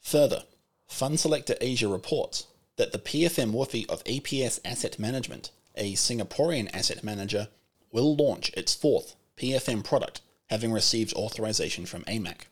Further, 0.00 0.44
Fund 0.86 1.20
Selector 1.20 1.56
Asia 1.60 1.88
reports 1.88 2.46
that 2.76 2.92
the 2.92 2.98
PFM 2.98 3.52
WFOE 3.52 3.86
of 3.90 4.02
APS 4.04 4.60
Asset 4.64 4.98
Management, 4.98 5.50
a 5.74 5.92
Singaporean 5.92 6.74
asset 6.74 7.04
manager, 7.04 7.48
will 7.92 8.16
launch 8.16 8.50
its 8.54 8.74
fourth 8.74 9.14
PFM 9.36 9.84
product, 9.84 10.22
having 10.46 10.72
received 10.72 11.12
authorization 11.12 11.84
from 11.84 12.02
AMAC. 12.04 12.46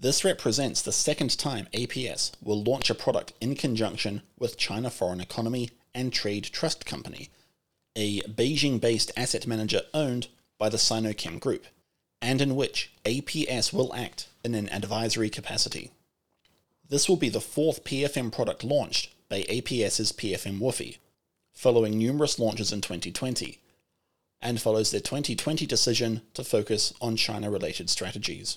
This 0.00 0.24
represents 0.24 0.80
the 0.80 0.92
second 0.92 1.36
time 1.36 1.68
APS 1.74 2.32
will 2.42 2.62
launch 2.62 2.88
a 2.88 2.94
product 2.94 3.34
in 3.38 3.54
conjunction 3.54 4.22
with 4.38 4.56
China 4.56 4.88
Foreign 4.88 5.20
Economy 5.20 5.72
and 5.94 6.10
Trade 6.10 6.44
Trust 6.44 6.86
Company, 6.86 7.28
a 7.94 8.20
Beijing 8.22 8.80
based 8.80 9.12
asset 9.14 9.46
manager 9.46 9.82
owned 9.92 10.28
by 10.56 10.70
the 10.70 10.78
Sinochem 10.78 11.38
Group, 11.38 11.66
and 12.22 12.40
in 12.40 12.56
which 12.56 12.94
APS 13.04 13.74
will 13.74 13.94
act 13.94 14.28
in 14.42 14.54
an 14.54 14.70
advisory 14.70 15.28
capacity. 15.28 15.90
This 16.88 17.06
will 17.06 17.18
be 17.18 17.28
the 17.28 17.38
fourth 17.38 17.84
PFM 17.84 18.32
product 18.32 18.64
launched 18.64 19.12
by 19.28 19.42
APS's 19.42 20.12
PFM 20.12 20.60
WFOE, 20.60 20.96
following 21.52 21.98
numerous 21.98 22.38
launches 22.38 22.72
in 22.72 22.80
2020, 22.80 23.58
and 24.40 24.62
follows 24.62 24.92
their 24.92 25.00
2020 25.00 25.66
decision 25.66 26.22
to 26.32 26.42
focus 26.42 26.94
on 27.02 27.16
China 27.16 27.50
related 27.50 27.90
strategies. 27.90 28.56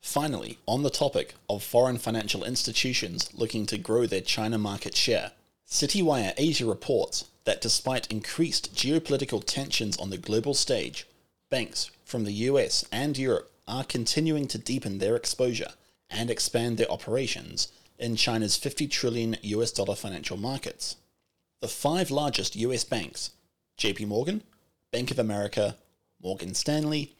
Finally, 0.00 0.58
on 0.66 0.82
the 0.82 0.90
topic 0.90 1.34
of 1.48 1.62
foreign 1.62 1.98
financial 1.98 2.44
institutions 2.44 3.30
looking 3.34 3.66
to 3.66 3.78
grow 3.78 4.06
their 4.06 4.20
China 4.20 4.58
market 4.58 4.96
share, 4.96 5.32
Citywire 5.68 6.32
Asia 6.36 6.64
reports 6.64 7.24
that 7.44 7.60
despite 7.60 8.10
increased 8.10 8.74
geopolitical 8.74 9.42
tensions 9.44 9.96
on 9.98 10.10
the 10.10 10.18
global 10.18 10.54
stage, 10.54 11.06
banks 11.50 11.90
from 12.04 12.24
the 12.24 12.32
US 12.32 12.84
and 12.92 13.18
Europe 13.18 13.50
are 13.66 13.84
continuing 13.84 14.46
to 14.48 14.58
deepen 14.58 14.98
their 14.98 15.16
exposure 15.16 15.72
and 16.08 16.30
expand 16.30 16.76
their 16.76 16.90
operations 16.90 17.68
in 17.98 18.16
China's 18.16 18.56
50 18.56 18.86
trillion 18.88 19.36
US 19.42 19.72
dollar 19.72 19.94
financial 19.94 20.36
markets. 20.36 20.96
The 21.60 21.68
five 21.68 22.10
largest 22.10 22.54
US 22.56 22.84
banks, 22.84 23.30
JP 23.78 24.06
Morgan, 24.06 24.42
Bank 24.92 25.10
of 25.10 25.18
America, 25.18 25.76
Morgan 26.22 26.54
Stanley, 26.54 27.16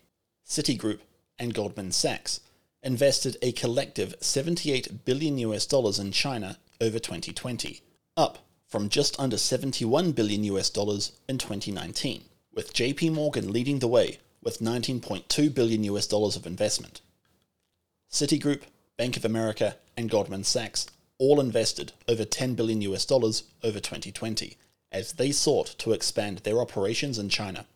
Citigroup, 0.47 1.01
and 1.39 1.53
Goldman 1.53 1.93
Sachs, 1.93 2.41
invested 2.87 3.37
a 3.43 3.51
collective 3.51 4.15
78 4.21 5.05
billion 5.05 5.37
US 5.39 5.67
dollars 5.67 5.99
in 5.99 6.13
China 6.13 6.57
over 6.81 7.01
2020, 7.01 7.81
up 8.17 8.39
from 8.69 8.89
just 8.89 9.19
under 9.19 9.37
71 9.37 10.13
billion 10.13 10.45
US 10.45 10.71
dollars 10.71 11.11
in 11.29 11.37
2019, 11.37 12.23
with 12.55 12.73
JP 12.73 13.13
Morgan 13.13 13.53
leading 13.53 13.81
the 13.81 13.89
way 13.89 14.21
with 14.41 14.61
19.2 14.61 15.53
billion 15.53 15.83
US 15.83 16.07
dollars 16.07 16.37
of 16.37 16.47
investment. 16.47 17.01
Citigroup, 18.09 18.63
Bank 18.97 19.17
of 19.17 19.25
America, 19.25 19.77
and 19.97 20.09
Goldman 20.09 20.45
Sachs 20.45 20.87
all 21.19 21.41
invested 21.41 21.93
over 22.07 22.25
10 22.25 22.55
billion 22.55 22.81
US 22.83 23.05
dollars 23.05 23.43
over 23.65 23.81
2020 23.81 24.57
as 24.93 25.15
they 25.15 25.33
sought 25.33 25.75
to 25.79 25.91
expand 25.91 26.39
their 26.39 26.61
operations 26.61 27.19
in 27.19 27.29
China. 27.31 27.67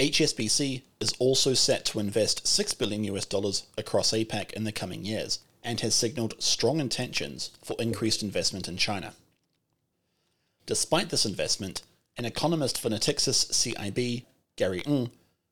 HSBC 0.00 0.80
is 0.98 1.12
also 1.18 1.52
set 1.52 1.84
to 1.84 2.00
invest 2.00 2.46
6 2.46 2.72
billion 2.72 3.04
US 3.04 3.26
dollars 3.26 3.66
across 3.76 4.12
APAC 4.12 4.50
in 4.54 4.64
the 4.64 4.72
coming 4.72 5.04
years 5.04 5.40
and 5.62 5.78
has 5.80 5.94
signaled 5.94 6.42
strong 6.42 6.80
intentions 6.80 7.50
for 7.62 7.76
increased 7.78 8.22
investment 8.22 8.66
in 8.66 8.78
China. 8.78 9.12
Despite 10.64 11.10
this 11.10 11.26
investment, 11.26 11.82
an 12.16 12.24
economist 12.24 12.80
for 12.80 12.88
Natixis 12.88 13.52
CIB, 13.52 14.24
Gary 14.56 14.82
Ng, 14.86 15.10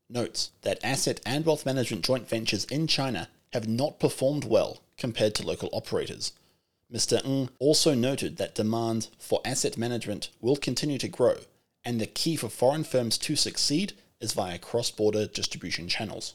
notes 0.09 0.51
that 0.63 0.83
asset 0.83 1.21
and 1.27 1.45
wealth 1.45 1.67
management 1.67 2.03
joint 2.03 2.27
ventures 2.27 2.65
in 2.65 2.87
China 2.87 3.29
have 3.53 3.69
not 3.69 4.01
performed 4.01 4.45
well 4.47 4.79
compared 4.97 5.35
to 5.35 5.47
local 5.47 5.69
operators. 5.75 6.33
Mr. 6.91 7.23
Ng 7.23 7.51
also 7.59 7.95
noted 7.95 8.39
that 8.39 8.55
demand 8.55 9.09
for 9.19 9.43
asset 9.45 9.77
management 9.77 10.31
will 10.41 10.57
continue 10.57 10.97
to 10.97 11.09
grow, 11.09 11.37
and 11.85 12.01
the 12.01 12.07
key 12.07 12.35
for 12.35 12.49
foreign 12.49 12.83
firms 12.83 13.19
to 13.19 13.37
succeed 13.37 13.93
is 14.21 14.33
via 14.33 14.59
cross 14.59 14.91
border 14.91 15.27
distribution 15.27 15.89
channels. 15.89 16.35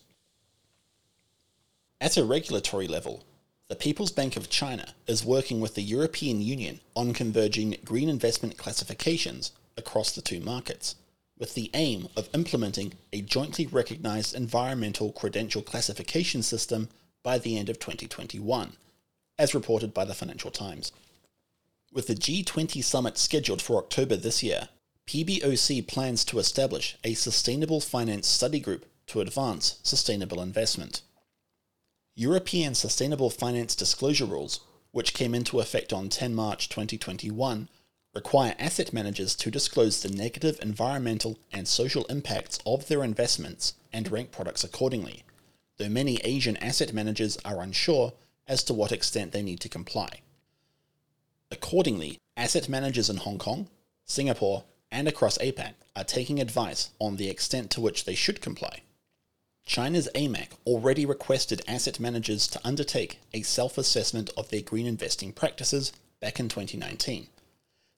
At 1.99 2.17
a 2.17 2.23
regulatory 2.23 2.87
level, 2.87 3.23
the 3.69 3.75
People's 3.75 4.11
Bank 4.11 4.35
of 4.35 4.49
China 4.49 4.93
is 5.07 5.23
working 5.23 5.59
with 5.59 5.75
the 5.75 5.81
European 5.81 6.41
Union 6.41 6.81
on 6.95 7.13
converging 7.13 7.77
green 7.85 8.09
investment 8.09 8.57
classifications 8.57 9.51
across 9.77 10.11
the 10.11 10.21
two 10.21 10.39
markets, 10.39 10.95
with 11.37 11.55
the 11.55 11.71
aim 11.73 12.09
of 12.15 12.29
implementing 12.33 12.93
a 13.11 13.21
jointly 13.21 13.65
recognized 13.65 14.35
environmental 14.35 15.11
credential 15.11 15.61
classification 15.61 16.43
system 16.43 16.89
by 17.23 17.37
the 17.37 17.57
end 17.57 17.69
of 17.69 17.79
2021, 17.79 18.73
as 19.39 19.55
reported 19.55 19.93
by 19.93 20.05
the 20.05 20.13
Financial 20.13 20.51
Times. 20.51 20.91
With 21.91 22.07
the 22.07 22.15
G20 22.15 22.83
summit 22.83 23.17
scheduled 23.17 23.61
for 23.61 23.77
October 23.77 24.15
this 24.15 24.43
year, 24.43 24.69
PBOC 25.07 25.85
plans 25.87 26.23
to 26.25 26.39
establish 26.39 26.97
a 27.03 27.13
sustainable 27.13 27.81
finance 27.81 28.27
study 28.27 28.59
group 28.59 28.85
to 29.07 29.21
advance 29.21 29.79
sustainable 29.83 30.41
investment. 30.41 31.01
European 32.15 32.75
Sustainable 32.75 33.29
Finance 33.29 33.75
Disclosure 33.75 34.25
Rules, 34.25 34.61
which 34.91 35.13
came 35.13 35.33
into 35.35 35.59
effect 35.59 35.91
on 35.91 36.09
10 36.09 36.33
March 36.33 36.69
2021, 36.69 37.67
require 38.13 38.55
asset 38.59 38.93
managers 38.93 39.35
to 39.35 39.49
disclose 39.49 40.01
the 40.01 40.09
negative 40.09 40.59
environmental 40.61 41.37
and 41.51 41.67
social 41.67 42.05
impacts 42.05 42.59
of 42.65 42.87
their 42.87 43.03
investments 43.03 43.73
and 43.91 44.11
rank 44.11 44.31
products 44.31 44.63
accordingly, 44.63 45.23
though 45.77 45.89
many 45.89 46.17
Asian 46.17 46.55
asset 46.57 46.93
managers 46.93 47.37
are 47.43 47.61
unsure 47.61 48.13
as 48.47 48.63
to 48.63 48.73
what 48.73 48.91
extent 48.91 49.31
they 49.31 49.41
need 49.41 49.59
to 49.59 49.69
comply. 49.69 50.21
Accordingly, 51.49 52.19
asset 52.37 52.69
managers 52.69 53.09
in 53.09 53.17
Hong 53.17 53.39
Kong, 53.39 53.67
Singapore, 54.05 54.63
and 54.93 55.07
across 55.07 55.39
APAC 55.39 55.73
are 55.95 56.03
taking 56.03 56.39
advice 56.39 56.91
on 56.99 57.17
the 57.17 57.29
extent 57.29 57.71
to 57.71 57.81
which 57.81 58.05
they 58.05 58.15
should 58.15 58.39
comply. 58.39 58.81
China's 59.65 60.07
AMAC 60.13 60.49
already 60.67 61.05
requested 61.05 61.61
asset 61.67 61.99
managers 61.99 62.47
to 62.47 62.61
undertake 62.63 63.19
a 63.33 63.41
self 63.41 63.77
assessment 63.77 64.29
of 64.37 64.49
their 64.49 64.61
green 64.61 64.85
investing 64.85 65.33
practices 65.33 65.91
back 66.21 66.39
in 66.39 66.47
2019. 66.47 67.27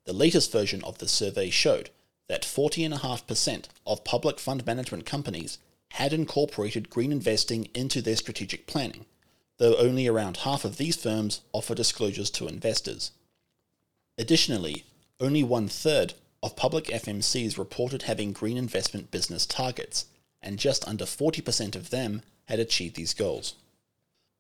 The 0.05 0.13
latest 0.13 0.51
version 0.51 0.83
of 0.83 0.99
the 0.99 1.07
survey 1.07 1.49
showed 1.49 1.89
that 2.29 2.43
40.5% 2.43 3.65
of 3.85 4.03
public 4.03 4.39
fund 4.39 4.65
management 4.65 5.05
companies 5.05 5.57
had 5.91 6.13
incorporated 6.13 6.89
green 6.89 7.11
investing 7.11 7.67
into 7.73 8.01
their 8.01 8.15
strategic 8.15 8.67
planning, 8.67 9.05
though 9.57 9.75
only 9.75 10.07
around 10.07 10.37
half 10.37 10.63
of 10.63 10.77
these 10.77 10.95
firms 10.95 11.41
offer 11.51 11.75
disclosures 11.75 12.29
to 12.31 12.47
investors. 12.47 13.11
Additionally, 14.17 14.85
only 15.19 15.43
one 15.43 15.67
third 15.67 16.13
of 16.45 16.55
public 16.55 16.85
FMCs 16.85 17.57
reported 17.57 18.03
having 18.03 18.31
green 18.31 18.55
investment 18.55 19.09
business 19.09 19.47
targets, 19.47 20.05
and 20.43 20.59
just 20.59 20.87
under 20.87 21.05
40% 21.05 21.75
of 21.75 21.89
them 21.89 22.21
had 22.45 22.59
achieved 22.59 22.95
these 22.95 23.15
goals. 23.15 23.55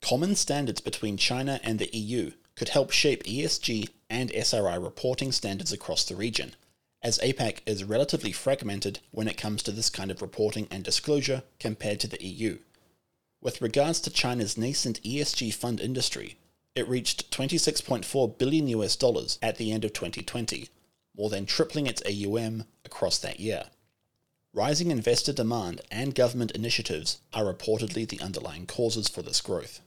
Common 0.03 0.35
standards 0.35 0.81
between 0.81 1.17
China 1.17 1.59
and 1.63 1.79
the 1.79 1.89
EU 1.97 2.29
could 2.55 2.69
help 2.69 2.91
shape 2.91 3.23
ESG 3.23 3.89
and 4.07 4.31
SRI 4.35 4.75
reporting 4.75 5.31
standards 5.31 5.73
across 5.73 6.03
the 6.03 6.15
region, 6.15 6.53
as 7.01 7.17
APAC 7.17 7.61
is 7.65 7.83
relatively 7.83 8.31
fragmented 8.31 8.99
when 9.09 9.27
it 9.27 9.35
comes 9.35 9.63
to 9.63 9.71
this 9.71 9.89
kind 9.89 10.11
of 10.11 10.21
reporting 10.21 10.67
and 10.69 10.83
disclosure 10.83 11.41
compared 11.59 11.99
to 12.01 12.07
the 12.07 12.23
EU. 12.23 12.59
With 13.41 13.63
regards 13.63 13.99
to 14.01 14.11
China's 14.11 14.59
nascent 14.59 15.01
ESG 15.01 15.55
fund 15.55 15.81
industry, 15.81 16.37
it 16.75 16.87
reached 16.87 17.31
26.4 17.31 18.37
billion 18.37 18.67
US 18.67 18.95
dollars 18.95 19.39
at 19.41 19.57
the 19.57 19.71
end 19.71 19.83
of 19.83 19.93
2020, 19.93 20.69
more 21.17 21.29
than 21.29 21.45
tripling 21.45 21.87
its 21.87 22.01
AUM 22.05 22.65
across 22.83 23.17
that 23.19 23.39
year. 23.39 23.65
Rising 24.53 24.89
investor 24.89 25.33
demand 25.33 25.81
and 25.91 26.15
government 26.15 26.51
initiatives 26.51 27.19
are 27.33 27.43
reportedly 27.43 28.07
the 28.07 28.21
underlying 28.21 28.65
causes 28.65 29.09
for 29.09 29.21
this 29.21 29.41
growth. 29.41 29.81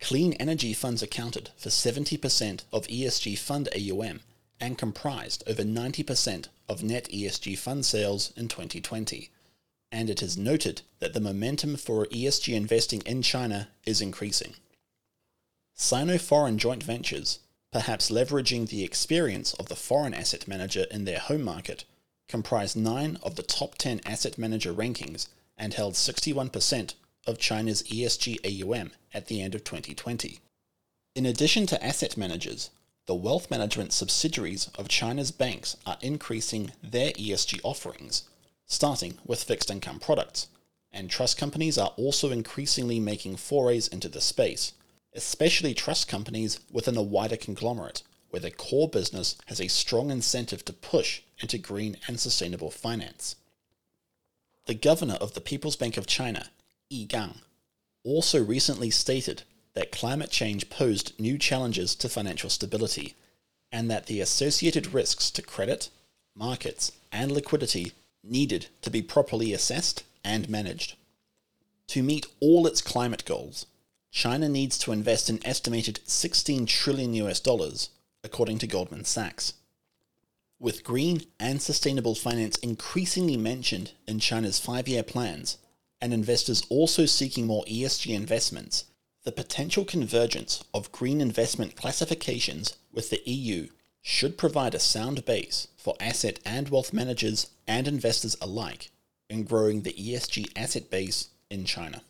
Clean 0.00 0.32
energy 0.32 0.72
funds 0.72 1.00
accounted 1.00 1.50
for 1.56 1.68
70% 1.68 2.64
of 2.72 2.88
ESG 2.88 3.38
fund 3.38 3.68
AUM 3.76 4.20
and 4.60 4.76
comprised 4.76 5.44
over 5.46 5.62
90% 5.62 6.46
of 6.68 6.82
net 6.82 7.08
ESG 7.08 7.56
fund 7.56 7.84
sales 7.86 8.32
in 8.36 8.48
2020. 8.48 9.30
And 9.92 10.10
it 10.10 10.22
is 10.22 10.36
noted 10.36 10.82
that 10.98 11.14
the 11.14 11.20
momentum 11.20 11.76
for 11.76 12.06
ESG 12.06 12.54
investing 12.54 13.02
in 13.06 13.22
China 13.22 13.68
is 13.84 14.00
increasing. 14.00 14.54
Sino 15.74 16.18
foreign 16.18 16.58
joint 16.58 16.82
ventures, 16.82 17.38
perhaps 17.72 18.10
leveraging 18.10 18.68
the 18.68 18.84
experience 18.84 19.54
of 19.54 19.68
the 19.68 19.76
foreign 19.76 20.14
asset 20.14 20.46
manager 20.46 20.84
in 20.90 21.04
their 21.04 21.18
home 21.18 21.42
market, 21.42 21.84
comprised 22.28 22.76
9 22.76 23.18
of 23.22 23.34
the 23.36 23.42
top 23.42 23.76
10 23.76 24.00
asset 24.04 24.38
manager 24.38 24.72
rankings 24.72 25.28
and 25.56 25.74
held 25.74 25.94
61% 25.94 26.94
of 27.26 27.38
China's 27.38 27.82
ESG 27.84 28.38
AUM 28.44 28.90
at 29.14 29.26
the 29.26 29.40
end 29.40 29.54
of 29.54 29.64
2020. 29.64 30.38
In 31.14 31.26
addition 31.26 31.66
to 31.66 31.84
asset 31.84 32.16
managers, 32.16 32.70
the 33.06 33.14
wealth 33.14 33.50
management 33.50 33.92
subsidiaries 33.92 34.70
of 34.78 34.88
China's 34.88 35.30
banks 35.30 35.76
are 35.86 35.98
increasing 36.00 36.72
their 36.82 37.12
ESG 37.12 37.60
offerings, 37.62 38.24
starting 38.66 39.18
with 39.26 39.44
fixed 39.44 39.70
income 39.70 39.98
products, 39.98 40.48
and 40.92 41.10
trust 41.10 41.38
companies 41.38 41.78
are 41.78 41.92
also 41.96 42.30
increasingly 42.30 43.00
making 43.00 43.36
forays 43.36 43.88
into 43.88 44.08
the 44.08 44.20
space, 44.20 44.72
especially 45.14 45.74
trust 45.74 46.08
companies 46.08 46.60
within 46.70 46.96
a 46.96 47.02
wider 47.02 47.36
conglomerate, 47.36 48.02
where 48.30 48.40
the 48.40 48.50
core 48.50 48.88
business 48.88 49.36
has 49.46 49.60
a 49.60 49.68
strong 49.68 50.10
incentive 50.10 50.64
to 50.64 50.72
push 50.72 51.20
into 51.40 51.58
green 51.58 51.96
and 52.06 52.18
sustainable 52.18 52.70
finance. 52.70 53.36
The 54.66 54.74
governor 54.74 55.14
of 55.14 55.34
the 55.34 55.40
People's 55.40 55.76
Bank 55.76 55.96
of 55.96 56.06
China, 56.06 56.48
Yi 56.88 57.04
Gang, 57.04 57.40
also 58.04 58.42
recently 58.42 58.90
stated 58.90 59.42
that 59.74 59.92
climate 59.92 60.30
change 60.30 60.70
posed 60.70 61.18
new 61.18 61.36
challenges 61.38 61.94
to 61.96 62.08
financial 62.08 62.50
stability, 62.50 63.14
and 63.70 63.90
that 63.90 64.06
the 64.06 64.20
associated 64.20 64.92
risks 64.92 65.30
to 65.30 65.42
credit, 65.42 65.88
markets, 66.34 66.92
and 67.10 67.32
liquidity 67.32 67.92
needed 68.22 68.66
to 68.82 68.90
be 68.90 69.02
properly 69.02 69.52
assessed 69.52 70.04
and 70.24 70.48
managed. 70.48 70.94
To 71.88 72.02
meet 72.02 72.26
all 72.40 72.66
its 72.66 72.80
climate 72.80 73.24
goals, 73.24 73.66
China 74.12 74.46
needs 74.46 74.76
to 74.76 74.92
invest 74.92 75.30
an 75.30 75.40
estimated 75.42 75.98
16 76.04 76.66
trillion 76.66 77.14
US 77.14 77.40
dollars, 77.40 77.88
according 78.22 78.58
to 78.58 78.66
Goldman 78.66 79.04
Sachs. 79.06 79.54
With 80.60 80.84
green 80.84 81.22
and 81.40 81.62
sustainable 81.62 82.14
finance 82.14 82.58
increasingly 82.58 83.38
mentioned 83.38 83.92
in 84.06 84.20
China's 84.20 84.58
five 84.58 84.86
year 84.86 85.02
plans, 85.02 85.56
and 85.98 86.12
investors 86.12 86.62
also 86.68 87.06
seeking 87.06 87.46
more 87.46 87.64
ESG 87.64 88.14
investments, 88.14 88.84
the 89.24 89.32
potential 89.32 89.82
convergence 89.82 90.62
of 90.74 90.92
green 90.92 91.22
investment 91.22 91.74
classifications 91.74 92.76
with 92.92 93.08
the 93.08 93.22
EU 93.24 93.68
should 94.02 94.36
provide 94.36 94.74
a 94.74 94.78
sound 94.78 95.24
base 95.24 95.68
for 95.78 95.96
asset 95.98 96.38
and 96.44 96.68
wealth 96.68 96.92
managers 96.92 97.48
and 97.66 97.88
investors 97.88 98.36
alike 98.42 98.90
in 99.30 99.44
growing 99.44 99.82
the 99.82 99.94
ESG 99.94 100.50
asset 100.54 100.90
base 100.90 101.30
in 101.48 101.64
China. 101.64 102.02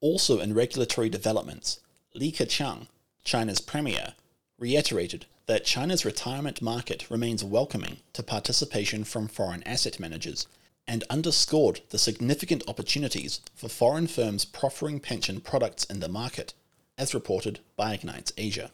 Also 0.00 0.40
in 0.40 0.54
regulatory 0.54 1.08
developments, 1.08 1.80
Li 2.14 2.32
Keqiang, 2.32 2.86
China's 3.22 3.60
premier, 3.60 4.14
reiterated 4.58 5.26
that 5.46 5.64
China's 5.64 6.04
retirement 6.04 6.62
market 6.62 7.10
remains 7.10 7.44
welcoming 7.44 7.98
to 8.12 8.22
participation 8.22 9.04
from 9.04 9.28
foreign 9.28 9.62
asset 9.64 9.98
managers 10.00 10.46
and 10.86 11.04
underscored 11.10 11.80
the 11.90 11.98
significant 11.98 12.62
opportunities 12.66 13.40
for 13.54 13.68
foreign 13.68 14.06
firms 14.06 14.44
proffering 14.44 15.00
pension 15.00 15.40
products 15.40 15.84
in 15.84 16.00
the 16.00 16.08
market, 16.08 16.54
as 16.96 17.14
reported 17.14 17.60
by 17.76 17.94
Ignites 17.94 18.32
Asia. 18.36 18.70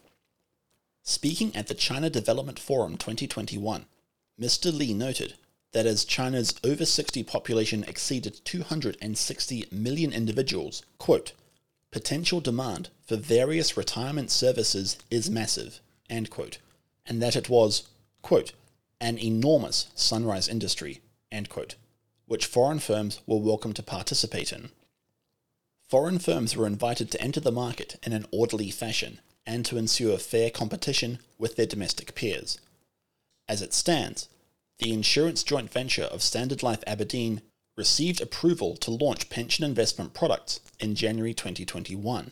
Speaking 1.03 1.55
at 1.55 1.67
the 1.67 1.73
China 1.73 2.09
Development 2.09 2.59
Forum 2.59 2.97
2021, 2.97 3.85
Mr. 4.39 4.75
Li 4.75 4.93
noted 4.93 5.35
that 5.73 5.85
as 5.85 6.05
China's 6.05 6.55
over 6.63 6.85
60 6.85 7.23
population 7.23 7.83
exceeded 7.83 8.39
260 8.45 9.65
million 9.71 10.13
individuals, 10.13 10.83
quote, 10.97 11.33
potential 11.91 12.41
demand 12.41 12.89
for 13.05 13.15
various 13.15 13.77
retirement 13.77 14.31
services 14.31 14.97
is 15.09 15.29
massive, 15.29 15.79
end 16.09 16.29
quote, 16.29 16.57
and 17.05 17.21
that 17.21 17.35
it 17.35 17.49
was, 17.49 17.87
quote, 18.21 18.53
an 18.99 19.17
enormous 19.17 19.89
sunrise 19.95 20.47
industry, 20.47 21.01
end 21.31 21.49
quote, 21.49 21.75
which 22.25 22.45
foreign 22.45 22.79
firms 22.79 23.21
were 23.25 23.37
welcome 23.37 23.73
to 23.73 23.83
participate 23.83 24.51
in. 24.51 24.69
Foreign 25.87 26.19
firms 26.19 26.55
were 26.55 26.67
invited 26.67 27.09
to 27.11 27.21
enter 27.21 27.39
the 27.39 27.51
market 27.51 27.97
in 28.03 28.11
an 28.11 28.25
orderly 28.31 28.71
fashion 28.71 29.19
and 29.45 29.65
to 29.65 29.77
ensure 29.77 30.17
fair 30.17 30.49
competition 30.49 31.19
with 31.37 31.55
their 31.55 31.65
domestic 31.65 32.13
peers. 32.13 32.59
As 33.47 33.61
it 33.61 33.73
stands, 33.73 34.27
the 34.79 34.93
insurance 34.93 35.43
joint 35.43 35.71
venture 35.71 36.03
of 36.03 36.21
Standard 36.21 36.61
Life 36.61 36.83
Aberdeen 36.85 37.41
received 37.75 38.21
approval 38.21 38.75
to 38.77 38.91
launch 38.91 39.29
pension 39.29 39.65
investment 39.65 40.13
products 40.13 40.59
in 40.79 40.95
January 40.95 41.33
2021, 41.33 42.31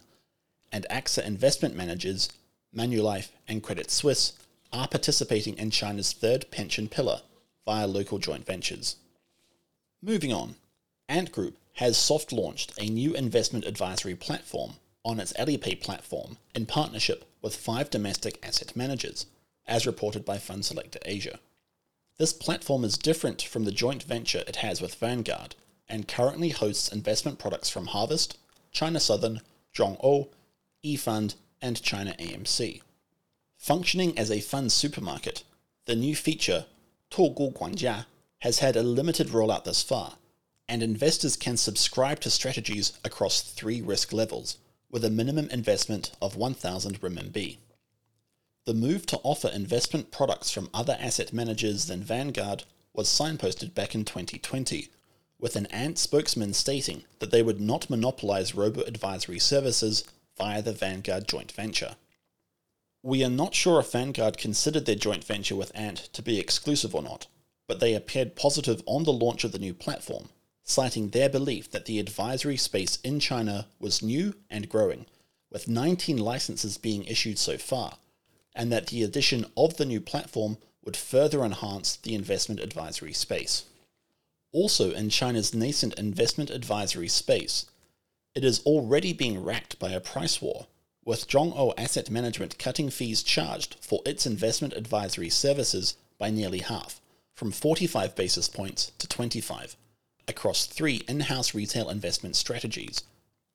and 0.72 0.86
AXA 0.90 1.26
investment 1.26 1.76
managers, 1.76 2.30
Manulife 2.76 3.30
and 3.48 3.64
Credit 3.64 3.90
Suisse 3.90 4.34
are 4.72 4.88
participating 4.88 5.58
in 5.58 5.72
China's 5.72 6.12
third 6.14 6.52
pension 6.52 6.88
pillar 6.88 7.22
via 7.66 7.88
local 7.88 8.20
joint 8.20 8.46
ventures. 8.46 8.98
Moving 10.02 10.34
on, 10.34 10.56
Ant 11.08 11.32
Group 11.32 11.58
has 11.74 11.98
soft 11.98 12.32
launched 12.32 12.74
a 12.80 12.90
new 12.90 13.14
investment 13.16 13.66
advisory 13.66 14.16
platform 14.16 14.74
on 15.04 15.20
its 15.20 15.34
Alipay 15.34 15.82
platform 15.82 16.38
in 16.54 16.66
partnership 16.66 17.26
with 17.42 17.56
five 17.56 17.90
domestic 17.90 18.40
asset 18.46 18.76
managers, 18.76 19.26
as 19.68 19.88
reported 19.88 20.26
by 20.26 20.38
Fund 20.38 20.66
Selector 20.66 21.00
Asia. 21.06 21.40
This 22.18 22.32
platform 22.32 22.86
is 22.86 22.98
different 22.98 23.42
from 23.42 23.66
the 23.66 23.74
joint 23.74 24.04
venture 24.04 24.44
it 24.48 24.58
has 24.58 24.82
with 24.82 24.96
Vanguard 24.96 25.56
and 25.90 26.08
currently 26.08 26.50
hosts 26.50 26.88
investment 26.88 27.40
products 27.40 27.70
from 27.70 27.88
Harvest, 27.88 28.38
China 28.72 29.02
Southern, 29.02 29.42
Zhongou, 29.76 30.30
eFund, 30.84 31.36
and 31.62 31.82
China 31.82 32.16
AMC. 32.18 32.82
Functioning 33.58 34.18
as 34.18 34.32
a 34.32 34.40
fund 34.40 34.72
supermarket, 34.72 35.44
the 35.86 35.96
new 35.96 36.16
feature, 36.16 36.66
Togu 37.12 37.54
Guangjia, 37.54 38.06
has 38.40 38.60
had 38.60 38.78
a 38.78 38.84
limited 38.84 39.28
rollout 39.28 39.66
thus 39.66 39.84
far, 39.84 40.14
and 40.70 40.82
investors 40.82 41.36
can 41.36 41.58
subscribe 41.58 42.22
to 42.22 42.30
strategies 42.30 42.94
across 43.04 43.42
three 43.42 43.82
risk 43.82 44.14
levels, 44.14 44.58
with 44.90 45.04
a 45.04 45.10
minimum 45.10 45.50
investment 45.50 46.12
of 46.22 46.38
1,000 46.38 47.02
RMB. 47.02 47.58
The 48.66 48.74
move 48.74 49.06
to 49.08 49.20
offer 49.22 49.48
investment 49.48 50.10
products 50.10 50.50
from 50.50 50.72
other 50.74 50.98
asset 51.00 51.32
managers 51.32 51.86
than 51.86 52.02
Vanguard 52.02 52.64
was 52.96 53.08
signposted 53.08 53.76
back 53.76 53.94
in 53.94 54.06
2020, 54.06 54.90
with 55.40 55.56
an 55.56 55.68
Ant 55.68 56.00
spokesman 56.00 56.52
stating 56.54 57.04
that 57.20 57.30
they 57.30 57.44
would 57.44 57.62
not 57.62 57.92
monopolize 57.92 58.56
robo 58.56 58.82
advisory 58.82 59.38
services 59.38 60.04
via 60.36 60.64
the 60.64 60.74
Vanguard 60.74 61.28
joint 61.28 61.52
venture. 61.52 61.96
We 63.04 63.24
are 63.24 63.30
not 63.30 63.54
sure 63.54 63.80
if 63.82 63.92
Vanguard 63.92 64.40
considered 64.40 64.88
their 64.88 64.96
joint 64.96 65.24
venture 65.24 65.56
with 65.56 65.72
Ant 65.76 66.10
to 66.14 66.24
be 66.24 66.40
exclusive 66.40 66.96
or 66.96 67.04
not, 67.04 67.28
but 67.68 67.80
they 67.80 67.94
appeared 67.94 68.36
positive 68.36 68.82
on 68.88 69.04
the 69.04 69.14
launch 69.14 69.44
of 69.44 69.52
the 69.52 69.60
new 69.60 69.76
platform, 69.76 70.30
citing 70.64 71.10
their 71.10 71.30
belief 71.30 71.70
that 71.70 71.86
the 71.86 72.00
advisory 72.00 72.58
space 72.58 72.98
in 73.04 73.20
China 73.20 73.68
was 73.80 74.02
new 74.02 74.34
and 74.50 74.70
growing, 74.70 75.06
with 75.52 75.68
19 75.68 76.18
licenses 76.18 76.80
being 76.80 77.04
issued 77.04 77.38
so 77.38 77.60
far, 77.60 78.00
and 78.56 78.72
that 78.72 78.88
the 78.88 79.04
addition 79.04 79.46
of 79.58 79.78
the 79.78 79.86
new 79.86 80.00
platform 80.00 80.58
would 80.84 80.96
further 80.96 81.44
enhance 81.44 81.98
the 81.98 82.16
investment 82.16 82.60
advisory 82.60 83.14
space. 83.14 83.66
Also, 84.54 84.92
in 84.92 85.10
China's 85.10 85.54
nascent 85.54 85.94
investment 85.96 86.50
advisory 86.50 87.10
space, 87.10 87.66
it 88.34 88.46
is 88.46 88.62
already 88.62 89.12
being 89.12 89.44
racked 89.44 89.78
by 89.80 89.92
a 89.92 90.00
price 90.00 90.42
war 90.42 90.68
with 91.04 91.28
Zhongou 91.28 91.74
Asset 91.78 92.10
Management 92.10 92.58
cutting 92.58 92.90
fees 92.90 93.22
charged 93.22 93.76
for 93.80 94.02
its 94.06 94.26
investment 94.26 94.74
advisory 94.74 95.30
services 95.30 95.98
by 96.18 96.30
nearly 96.32 96.60
half, 96.60 97.00
from 97.36 97.52
45 97.52 98.16
basis 98.16 98.48
points 98.48 98.92
to 98.98 99.08
25, 99.08 99.76
across 100.28 100.66
three 100.66 101.04
in 101.08 101.20
house 101.22 101.54
retail 101.54 101.90
investment 101.90 102.36
strategies, 102.36 103.04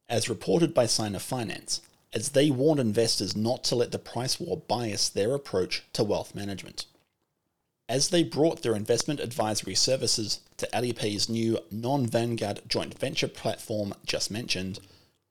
as 0.08 0.28
reported 0.28 0.72
by 0.72 0.86
Sina 0.86 1.18
Finance, 1.18 1.80
as 2.12 2.30
they 2.30 2.50
warned 2.50 2.80
investors 2.80 3.36
not 3.36 3.62
to 3.64 3.76
let 3.76 3.92
the 3.92 3.98
price 3.98 4.40
war 4.40 4.56
bias 4.56 5.08
their 5.08 5.34
approach 5.34 5.82
to 5.92 6.02
wealth 6.02 6.34
management. 6.34 6.86
As 7.88 8.08
they 8.08 8.22
brought 8.22 8.62
their 8.62 8.76
investment 8.76 9.20
advisory 9.20 9.74
services 9.74 10.40
to 10.56 10.68
Alipay's 10.72 11.28
new 11.28 11.58
non 11.70 12.06
Vanguard 12.06 12.62
joint 12.68 12.98
venture 12.98 13.28
platform 13.28 13.94
just 14.04 14.30
mentioned, 14.30 14.78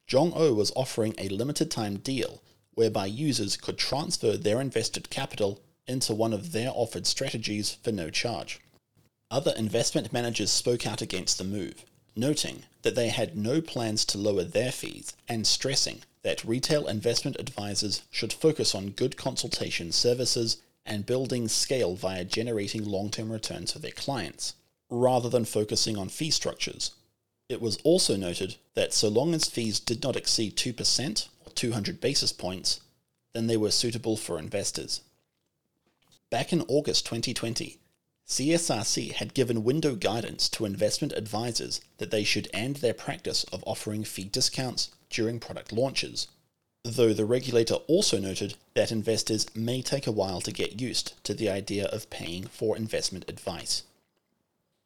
Zhongou 0.10 0.34
oh 0.36 0.54
was 0.54 0.74
offering 0.76 1.16
a 1.18 1.30
limited 1.30 1.70
time 1.70 1.98
deal 1.98 2.42
whereby 2.74 3.06
users 3.06 3.58
could 3.58 3.78
transfer 3.78 4.38
their 4.38 4.62
invested 4.62 5.10
capital 5.10 5.62
into 5.88 6.14
one 6.14 6.34
of 6.34 6.52
their 6.52 6.72
offered 6.74 7.06
strategies 7.06 7.72
for 7.84 7.92
no 7.92 8.10
charge. 8.10 8.60
Other 9.32 9.54
investment 9.58 10.12
managers 10.14 10.52
spoke 10.52 10.88
out 10.88 11.02
against 11.02 11.38
the 11.38 11.44
move, 11.44 11.86
noting 12.16 12.64
that 12.82 12.96
they 12.96 13.10
had 13.10 13.38
no 13.38 13.62
plans 13.62 14.06
to 14.06 14.18
lower 14.18 14.44
their 14.44 14.72
fees 14.72 15.14
and 15.28 15.46
stressing 15.46 16.04
that 16.24 16.44
retail 16.44 16.88
investment 16.88 17.38
advisors 17.40 18.04
should 18.12 18.34
focus 18.34 18.76
on 18.76 18.90
good 18.90 19.16
consultation 19.16 19.92
services 19.92 20.58
and 20.86 21.06
building 21.06 21.48
scale 21.48 21.96
via 21.96 22.26
generating 22.26 22.84
long 22.84 23.10
term 23.10 23.32
returns 23.32 23.72
for 23.72 23.80
their 23.80 23.92
clients, 23.92 24.56
rather 24.90 25.30
than 25.30 25.46
focusing 25.46 25.98
on 25.98 26.10
fee 26.10 26.32
structures. 26.32 26.92
It 27.48 27.62
was 27.62 27.78
also 27.84 28.16
noted 28.16 28.58
that 28.76 28.94
so 28.94 29.08
long 29.08 29.34
as 29.34 29.46
fees 29.46 29.80
did 29.80 30.04
not 30.04 30.16
exceed 30.16 30.56
2% 30.56 31.28
or 31.46 31.52
200 31.52 32.02
basis 32.02 32.32
points, 32.32 32.80
then 33.34 33.48
they 33.48 33.58
were 33.58 33.72
suitable 33.72 34.18
for 34.18 34.38
investors. 34.38 35.02
Back 36.30 36.54
in 36.54 36.62
August 36.68 37.06
2020, 37.06 37.78
CSRC 38.28 39.14
had 39.14 39.34
given 39.34 39.64
window 39.64 39.96
guidance 39.96 40.48
to 40.50 40.66
investment 40.66 41.14
advisors 41.14 41.82
that 41.98 42.12
they 42.12 42.24
should 42.24 42.48
end 42.54 42.78
their 42.78 42.94
practice 42.94 43.44
of 43.46 43.64
offering 43.66 44.04
fee 44.04 44.26
discounts 44.26 44.92
during 45.10 45.40
product 45.40 45.72
launches, 45.72 46.28
though 46.84 47.14
the 47.14 47.26
regulator 47.26 47.76
also 47.88 48.20
noted 48.20 48.56
that 48.74 48.92
investors 48.92 49.46
may 49.56 49.82
take 49.82 50.08
a 50.08 50.12
while 50.12 50.42
to 50.42 50.52
get 50.52 50.80
used 50.80 51.14
to 51.24 51.34
the 51.34 51.50
idea 51.50 51.86
of 51.88 52.10
paying 52.10 52.46
for 52.46 52.78
investment 52.78 53.26
advice. 53.28 53.84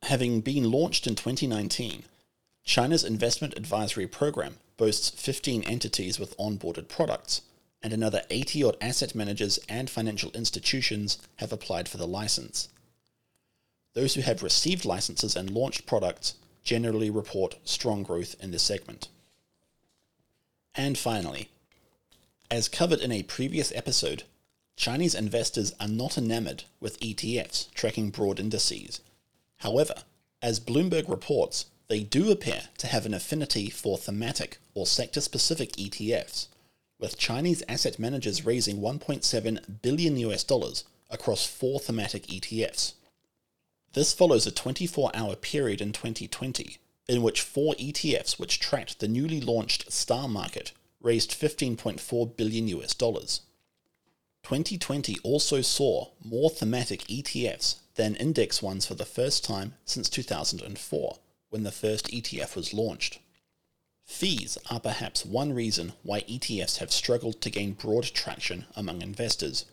Having 0.04 0.42
been 0.42 0.72
launched 0.72 1.08
in 1.08 1.16
2019, 1.16 2.04
China's 2.64 3.04
investment 3.04 3.56
advisory 3.58 4.08
program 4.08 4.58
boasts 4.78 5.10
15 5.10 5.64
entities 5.64 6.20
with 6.20 6.38
onboarded 6.38 6.88
products, 6.88 7.42
and 7.82 7.94
another 7.94 8.24
80 8.30 8.64
odd 8.64 8.78
asset 8.82 9.14
managers 9.14 9.60
and 9.70 9.90
financial 9.90 10.32
institutions 10.32 11.18
have 11.38 11.52
applied 11.52 11.88
for 11.88 11.98
the 11.98 12.08
license. 12.08 12.70
Those 13.94 14.16
who 14.16 14.22
have 14.22 14.42
received 14.42 14.86
licenses 14.86 15.36
and 15.36 15.50
launched 15.52 15.86
products 15.86 16.36
generally 16.64 17.10
report 17.10 17.58
strong 17.64 18.04
growth 18.04 18.36
in 18.40 18.52
this 18.52 18.64
segment. 18.64 19.10
And 20.76 20.98
finally, 20.98 21.50
as 22.50 22.68
covered 22.68 23.00
in 23.00 23.12
a 23.12 23.24
previous 23.24 23.72
episode, 23.76 24.24
Chinese 24.76 25.14
investors 25.14 25.74
are 25.80 25.88
not 25.88 26.18
enamored 26.18 26.64
with 26.80 27.00
ETFs 27.00 27.72
tracking 27.74 28.10
broad 28.10 28.40
indices. 28.40 29.02
However, 29.58 29.94
as 30.42 30.60
Bloomberg 30.60 31.08
reports, 31.08 31.68
they 31.90 32.02
do 32.02 32.32
appear 32.32 32.64
to 32.80 32.88
have 32.88 33.06
an 33.06 33.14
affinity 33.14 33.70
for 33.70 33.98
thematic 33.98 34.58
or 34.74 34.88
sector 34.88 35.22
specific 35.22 35.74
ETFs, 35.74 36.48
with 37.00 37.18
Chinese 37.18 37.62
asset 37.70 38.00
managers 38.00 38.46
raising 38.46 38.80
1.7 38.80 39.82
billion 39.82 40.18
US 40.18 40.44
dollars 40.44 40.86
across 41.12 41.46
four 41.46 41.80
thematic 41.80 42.26
ETFs. 42.28 42.94
This 43.94 44.12
follows 44.12 44.48
a 44.48 44.52
24 44.52 45.12
hour 45.14 45.36
period 45.36 45.82
in 45.82 45.92
2020 45.92 46.78
in 47.08 47.22
which 47.22 47.42
four 47.42 47.74
ETFs 47.76 48.39
which 48.39 48.60
tracked 48.60 49.00
the 49.00 49.08
newly 49.08 49.42
launched 49.42 49.92
STAR 49.92 50.28
market 50.28 50.72
raised 51.02 51.32
15.4 51.32 52.38
billion 52.38 52.68
US 52.70 52.94
dollars. 52.94 53.42
2020 54.44 55.18
also 55.24 55.62
saw 55.62 56.10
more 56.24 56.50
thematic 56.50 57.02
ETFs 57.02 57.76
than 57.96 58.16
index 58.16 58.62
ones 58.62 58.86
for 58.86 58.96
the 58.96 59.06
first 59.06 59.44
time 59.44 59.76
since 59.86 60.10
2004, 60.10 61.20
when 61.50 61.63
the 61.63 61.72
first 61.72 62.08
ETF 62.08 62.56
was 62.56 62.74
launched. 62.74 63.20
Fees 64.06 64.58
are 64.70 64.80
perhaps 64.80 65.26
one 65.26 65.54
reason 65.54 65.94
why 66.04 66.22
ETFs 66.22 66.78
have 66.78 66.92
struggled 66.92 67.39
to 67.42 67.50
gain 67.50 67.72
broad 67.72 68.04
traction 68.04 68.66
among 68.76 69.02
investors, 69.02 69.66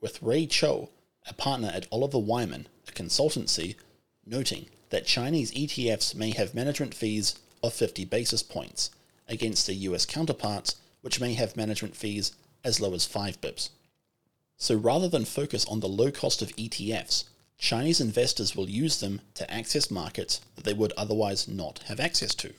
with 0.00 0.22
Ray 0.22 0.46
Cho, 0.46 0.90
a 1.26 1.32
partner 1.32 1.70
at 1.72 1.86
Oliver 1.90 2.18
Wyman, 2.18 2.66
a 2.86 2.92
consultancy, 2.92 3.76
noting 4.26 4.66
that 4.90 5.06
Chinese 5.06 5.52
ETFs 5.52 6.14
may 6.14 6.30
have 6.30 6.54
management 6.54 6.94
fees 6.94 7.34
of 7.62 7.74
50 7.74 8.04
basis 8.04 8.42
points 8.42 8.90
against 9.28 9.66
their 9.66 9.76
US 9.76 10.06
counterparts, 10.06 10.76
which 11.02 11.20
may 11.20 11.34
have 11.34 11.56
management 11.56 11.96
fees 11.96 12.32
as 12.64 12.80
low 12.80 12.94
as 12.94 13.06
5 13.06 13.40
bips. 13.40 13.70
So 14.56 14.74
rather 14.74 15.08
than 15.08 15.24
focus 15.24 15.64
on 15.66 15.80
the 15.80 15.88
low 15.88 16.10
cost 16.10 16.42
of 16.42 16.54
ETFs, 16.56 17.24
Chinese 17.58 18.00
investors 18.00 18.54
will 18.54 18.68
use 18.68 19.00
them 19.00 19.20
to 19.34 19.50
access 19.52 19.90
markets 19.90 20.40
that 20.56 20.64
they 20.64 20.72
would 20.72 20.92
otherwise 20.96 21.48
not 21.48 21.80
have 21.86 22.00
access 22.00 22.34
to. 22.36 22.54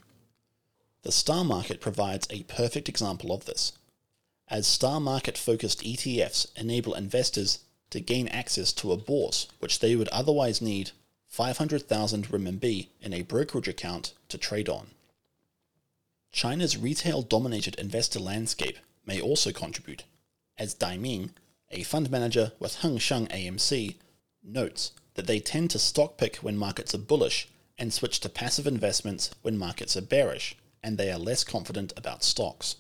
The 1.04 1.12
star 1.12 1.46
market 1.46 1.80
provides 1.80 2.28
a 2.30 2.44
perfect 2.44 2.90
example 2.90 3.32
of 3.32 3.46
this, 3.46 3.72
as 4.50 4.68
star 4.68 5.00
market 5.00 5.38
focused 5.38 5.84
ETFs 5.84 6.48
enable 6.58 6.94
investors 6.94 7.60
to 7.92 8.00
gain 8.00 8.28
access 8.28 8.74
to 8.74 8.92
a 8.92 8.98
bourse 8.98 9.48
which 9.60 9.80
they 9.80 9.96
would 9.96 10.10
otherwise 10.10 10.62
need 10.62 10.92
500,000 11.30 12.28
RMB 12.28 12.88
in 13.02 13.14
a 13.14 13.22
brokerage 13.22 13.68
account 13.68 14.14
to 14.30 14.38
trade 14.38 14.68
on. 14.68 14.88
China's 16.32 16.76
retail 16.76 17.22
dominated 17.22 17.76
investor 17.76 18.20
landscape 18.20 18.78
may 19.06 19.22
also 19.22 19.52
contribute, 19.52 20.04
as 20.58 20.74
Dai 20.74 20.98
Ming, 20.98 21.32
a 21.70 21.84
fund 21.84 22.10
manager 22.10 22.52
with 22.60 22.78
Heng 22.78 22.98
Sheng 22.98 23.28
AMC, 23.28 23.96
notes 24.44 24.92
that 25.14 25.28
they 25.28 25.40
tend 25.40 25.70
to 25.70 25.80
stock 25.80 26.18
pick 26.18 26.38
when 26.38 26.58
markets 26.58 26.96
are 26.96 27.00
bullish 27.00 27.48
and 27.78 27.94
switch 27.94 28.20
to 28.22 28.30
passive 28.30 28.66
investments 28.66 29.30
when 29.44 29.58
markets 29.58 29.96
are 29.96 30.02
bearish 30.02 30.58
and 30.84 30.98
they 30.98 31.12
are 31.12 31.20
less 31.20 31.44
confident 31.44 31.94
about 31.96 32.24
stocks. 32.24 32.78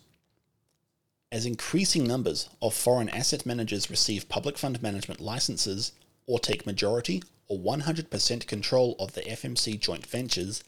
As 1.31 1.45
increasing 1.45 2.07
numbers 2.07 2.49
of 2.63 2.73
foreign 2.73 3.09
asset 3.09 3.45
managers 3.45 3.91
receive 3.91 4.27
public 4.27 4.57
fund 4.57 4.81
management 4.81 5.21
licenses 5.21 5.91
or 6.25 6.39
take 6.39 6.65
majority 6.65 7.21
or 7.49 7.59
100% 7.59 8.47
control 8.47 8.95
of 8.99 9.13
the 9.13 9.21
FMC 9.21 9.79
joint 9.79 10.05
ventures, 10.05 10.63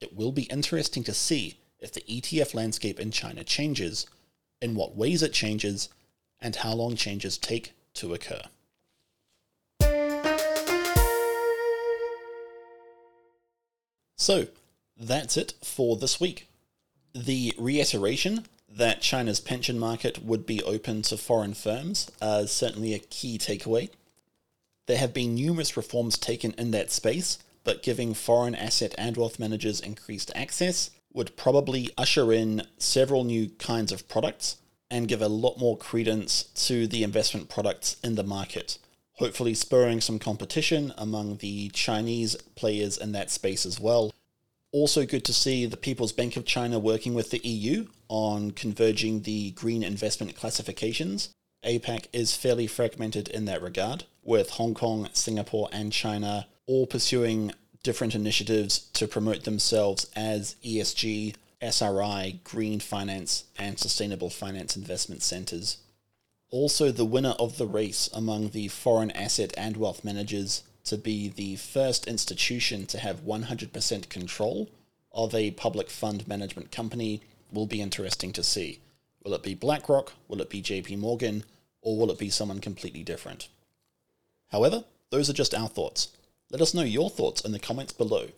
it 0.00 0.16
will 0.16 0.32
be 0.32 0.44
interesting 0.44 1.04
to 1.04 1.14
see 1.14 1.58
if 1.78 1.92
the 1.92 2.00
ETF 2.02 2.54
landscape 2.54 2.98
in 2.98 3.10
China 3.10 3.44
changes, 3.44 4.06
in 4.60 4.74
what 4.74 4.96
ways 4.96 5.22
it 5.22 5.32
changes, 5.32 5.90
and 6.40 6.56
how 6.56 6.72
long 6.72 6.96
changes 6.96 7.38
take 7.38 7.74
to 7.94 8.14
occur. 8.14 8.42
So, 14.16 14.48
that's 14.98 15.36
it 15.36 15.52
for 15.62 15.96
this 15.96 16.18
week. 16.18 16.48
The 17.14 17.54
reiteration 17.58 18.46
that 18.68 19.00
China's 19.00 19.40
pension 19.40 19.78
market 19.78 20.24
would 20.24 20.46
be 20.46 20.62
open 20.62 21.02
to 21.02 21.16
foreign 21.16 21.54
firms 21.54 22.10
is 22.20 22.50
certainly 22.50 22.94
a 22.94 22.98
key 22.98 23.38
takeaway. 23.38 23.90
There 24.86 24.98
have 24.98 25.12
been 25.12 25.34
numerous 25.34 25.76
reforms 25.76 26.16
taken 26.16 26.52
in 26.52 26.70
that 26.70 26.90
space, 26.90 27.38
but 27.64 27.82
giving 27.82 28.14
foreign 28.14 28.54
asset 28.54 28.94
and 28.96 29.16
wealth 29.16 29.38
managers 29.38 29.80
increased 29.80 30.30
access 30.34 30.90
would 31.12 31.36
probably 31.36 31.90
usher 31.98 32.32
in 32.32 32.62
several 32.78 33.24
new 33.24 33.48
kinds 33.48 33.90
of 33.90 34.08
products 34.08 34.58
and 34.90 35.08
give 35.08 35.22
a 35.22 35.28
lot 35.28 35.58
more 35.58 35.76
credence 35.76 36.44
to 36.44 36.86
the 36.86 37.02
investment 37.02 37.48
products 37.48 37.96
in 38.04 38.14
the 38.14 38.22
market, 38.22 38.78
hopefully 39.14 39.54
spurring 39.54 40.00
some 40.00 40.18
competition 40.18 40.92
among 40.96 41.38
the 41.38 41.68
Chinese 41.70 42.36
players 42.54 42.96
in 42.96 43.12
that 43.12 43.30
space 43.30 43.66
as 43.66 43.80
well. 43.80 44.12
Also, 44.72 45.06
good 45.06 45.24
to 45.24 45.32
see 45.32 45.66
the 45.66 45.76
People's 45.76 46.12
Bank 46.12 46.36
of 46.36 46.44
China 46.44 46.78
working 46.78 47.14
with 47.14 47.30
the 47.30 47.40
EU 47.42 47.86
on 48.08 48.50
converging 48.52 49.22
the 49.22 49.50
green 49.52 49.82
investment 49.82 50.36
classifications. 50.36 51.30
APAC 51.64 52.06
is 52.12 52.36
fairly 52.36 52.66
fragmented 52.66 53.28
in 53.28 53.46
that 53.46 53.62
regard, 53.62 54.04
with 54.26 54.50
Hong 54.50 54.74
Kong, 54.74 55.08
Singapore, 55.12 55.68
and 55.72 55.92
China 55.92 56.46
all 56.66 56.86
pursuing 56.86 57.52
different 57.82 58.14
initiatives 58.14 58.80
to 58.92 59.06
promote 59.06 59.44
themselves 59.44 60.10
as 60.16 60.56
ESG, 60.64 61.34
SRI, 61.62 62.40
green 62.44 62.80
finance, 62.80 63.44
and 63.56 63.78
sustainable 63.78 64.28
finance 64.28 64.76
investment 64.76 65.22
centers. 65.22 65.78
Also, 66.50 66.90
the 66.90 67.04
winner 67.04 67.34
of 67.38 67.58
the 67.58 67.66
race 67.66 68.10
among 68.12 68.50
the 68.50 68.68
foreign 68.68 69.10
asset 69.12 69.54
and 69.56 69.76
wealth 69.76 70.04
managers 70.04 70.62
to 70.84 70.96
be 70.96 71.28
the 71.28 71.56
first 71.56 72.06
institution 72.06 72.86
to 72.86 72.98
have 72.98 73.24
100% 73.24 74.08
control 74.08 74.68
of 75.12 75.34
a 75.34 75.50
public 75.52 75.88
fund 75.90 76.26
management 76.28 76.70
company 76.70 77.20
will 77.52 77.66
be 77.66 77.80
interesting 77.80 78.32
to 78.32 78.42
see. 78.42 78.80
Will 79.24 79.34
it 79.34 79.42
be 79.42 79.54
BlackRock? 79.54 80.12
Will 80.28 80.40
it 80.40 80.50
be 80.50 80.62
JP 80.62 80.98
Morgan? 80.98 81.44
Or 81.80 81.96
will 81.96 82.10
it 82.10 82.18
be 82.18 82.30
someone 82.30 82.60
completely 82.60 83.02
different? 83.02 83.48
However, 84.48 84.84
those 85.10 85.28
are 85.30 85.34
just 85.34 85.54
our 85.54 85.68
thoughts. 85.68 86.08
Let 86.50 86.60
us 86.60 86.74
know 86.74 86.82
your 86.82 87.10
thoughts 87.10 87.40
in 87.40 87.52
the 87.52 87.58
comments 87.58 87.92
below. 87.92 88.28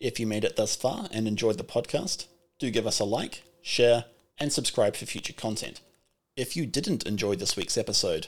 If 0.00 0.18
you 0.18 0.26
made 0.26 0.44
it 0.44 0.56
thus 0.56 0.76
far 0.76 1.08
and 1.12 1.26
enjoyed 1.26 1.58
the 1.58 1.64
podcast, 1.64 2.26
do 2.58 2.70
give 2.70 2.86
us 2.86 3.00
a 3.00 3.04
like, 3.04 3.42
share, 3.62 4.06
and 4.38 4.52
subscribe 4.52 4.96
for 4.96 5.06
future 5.06 5.32
content. 5.32 5.80
If 6.36 6.56
you 6.56 6.66
didn't 6.66 7.06
enjoy 7.06 7.36
this 7.36 7.56
week's 7.56 7.78
episode, 7.78 8.26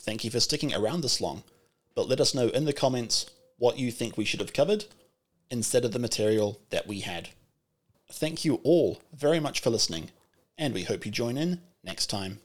thank 0.00 0.22
you 0.22 0.30
for 0.30 0.40
sticking 0.40 0.74
around 0.74 1.00
this 1.00 1.20
long, 1.20 1.44
but 1.94 2.08
let 2.08 2.20
us 2.20 2.34
know 2.34 2.48
in 2.48 2.66
the 2.66 2.72
comments 2.72 3.30
what 3.56 3.78
you 3.78 3.90
think 3.90 4.16
we 4.16 4.24
should 4.24 4.40
have 4.40 4.52
covered 4.52 4.84
instead 5.50 5.84
of 5.84 5.92
the 5.92 5.98
material 5.98 6.60
that 6.70 6.86
we 6.86 7.00
had. 7.00 7.30
Thank 8.10 8.44
you 8.44 8.60
all 8.62 9.00
very 9.12 9.40
much 9.40 9.60
for 9.60 9.70
listening, 9.70 10.10
and 10.56 10.74
we 10.74 10.84
hope 10.84 11.06
you 11.06 11.12
join 11.12 11.36
in 11.36 11.60
next 11.82 12.08
time. 12.08 12.40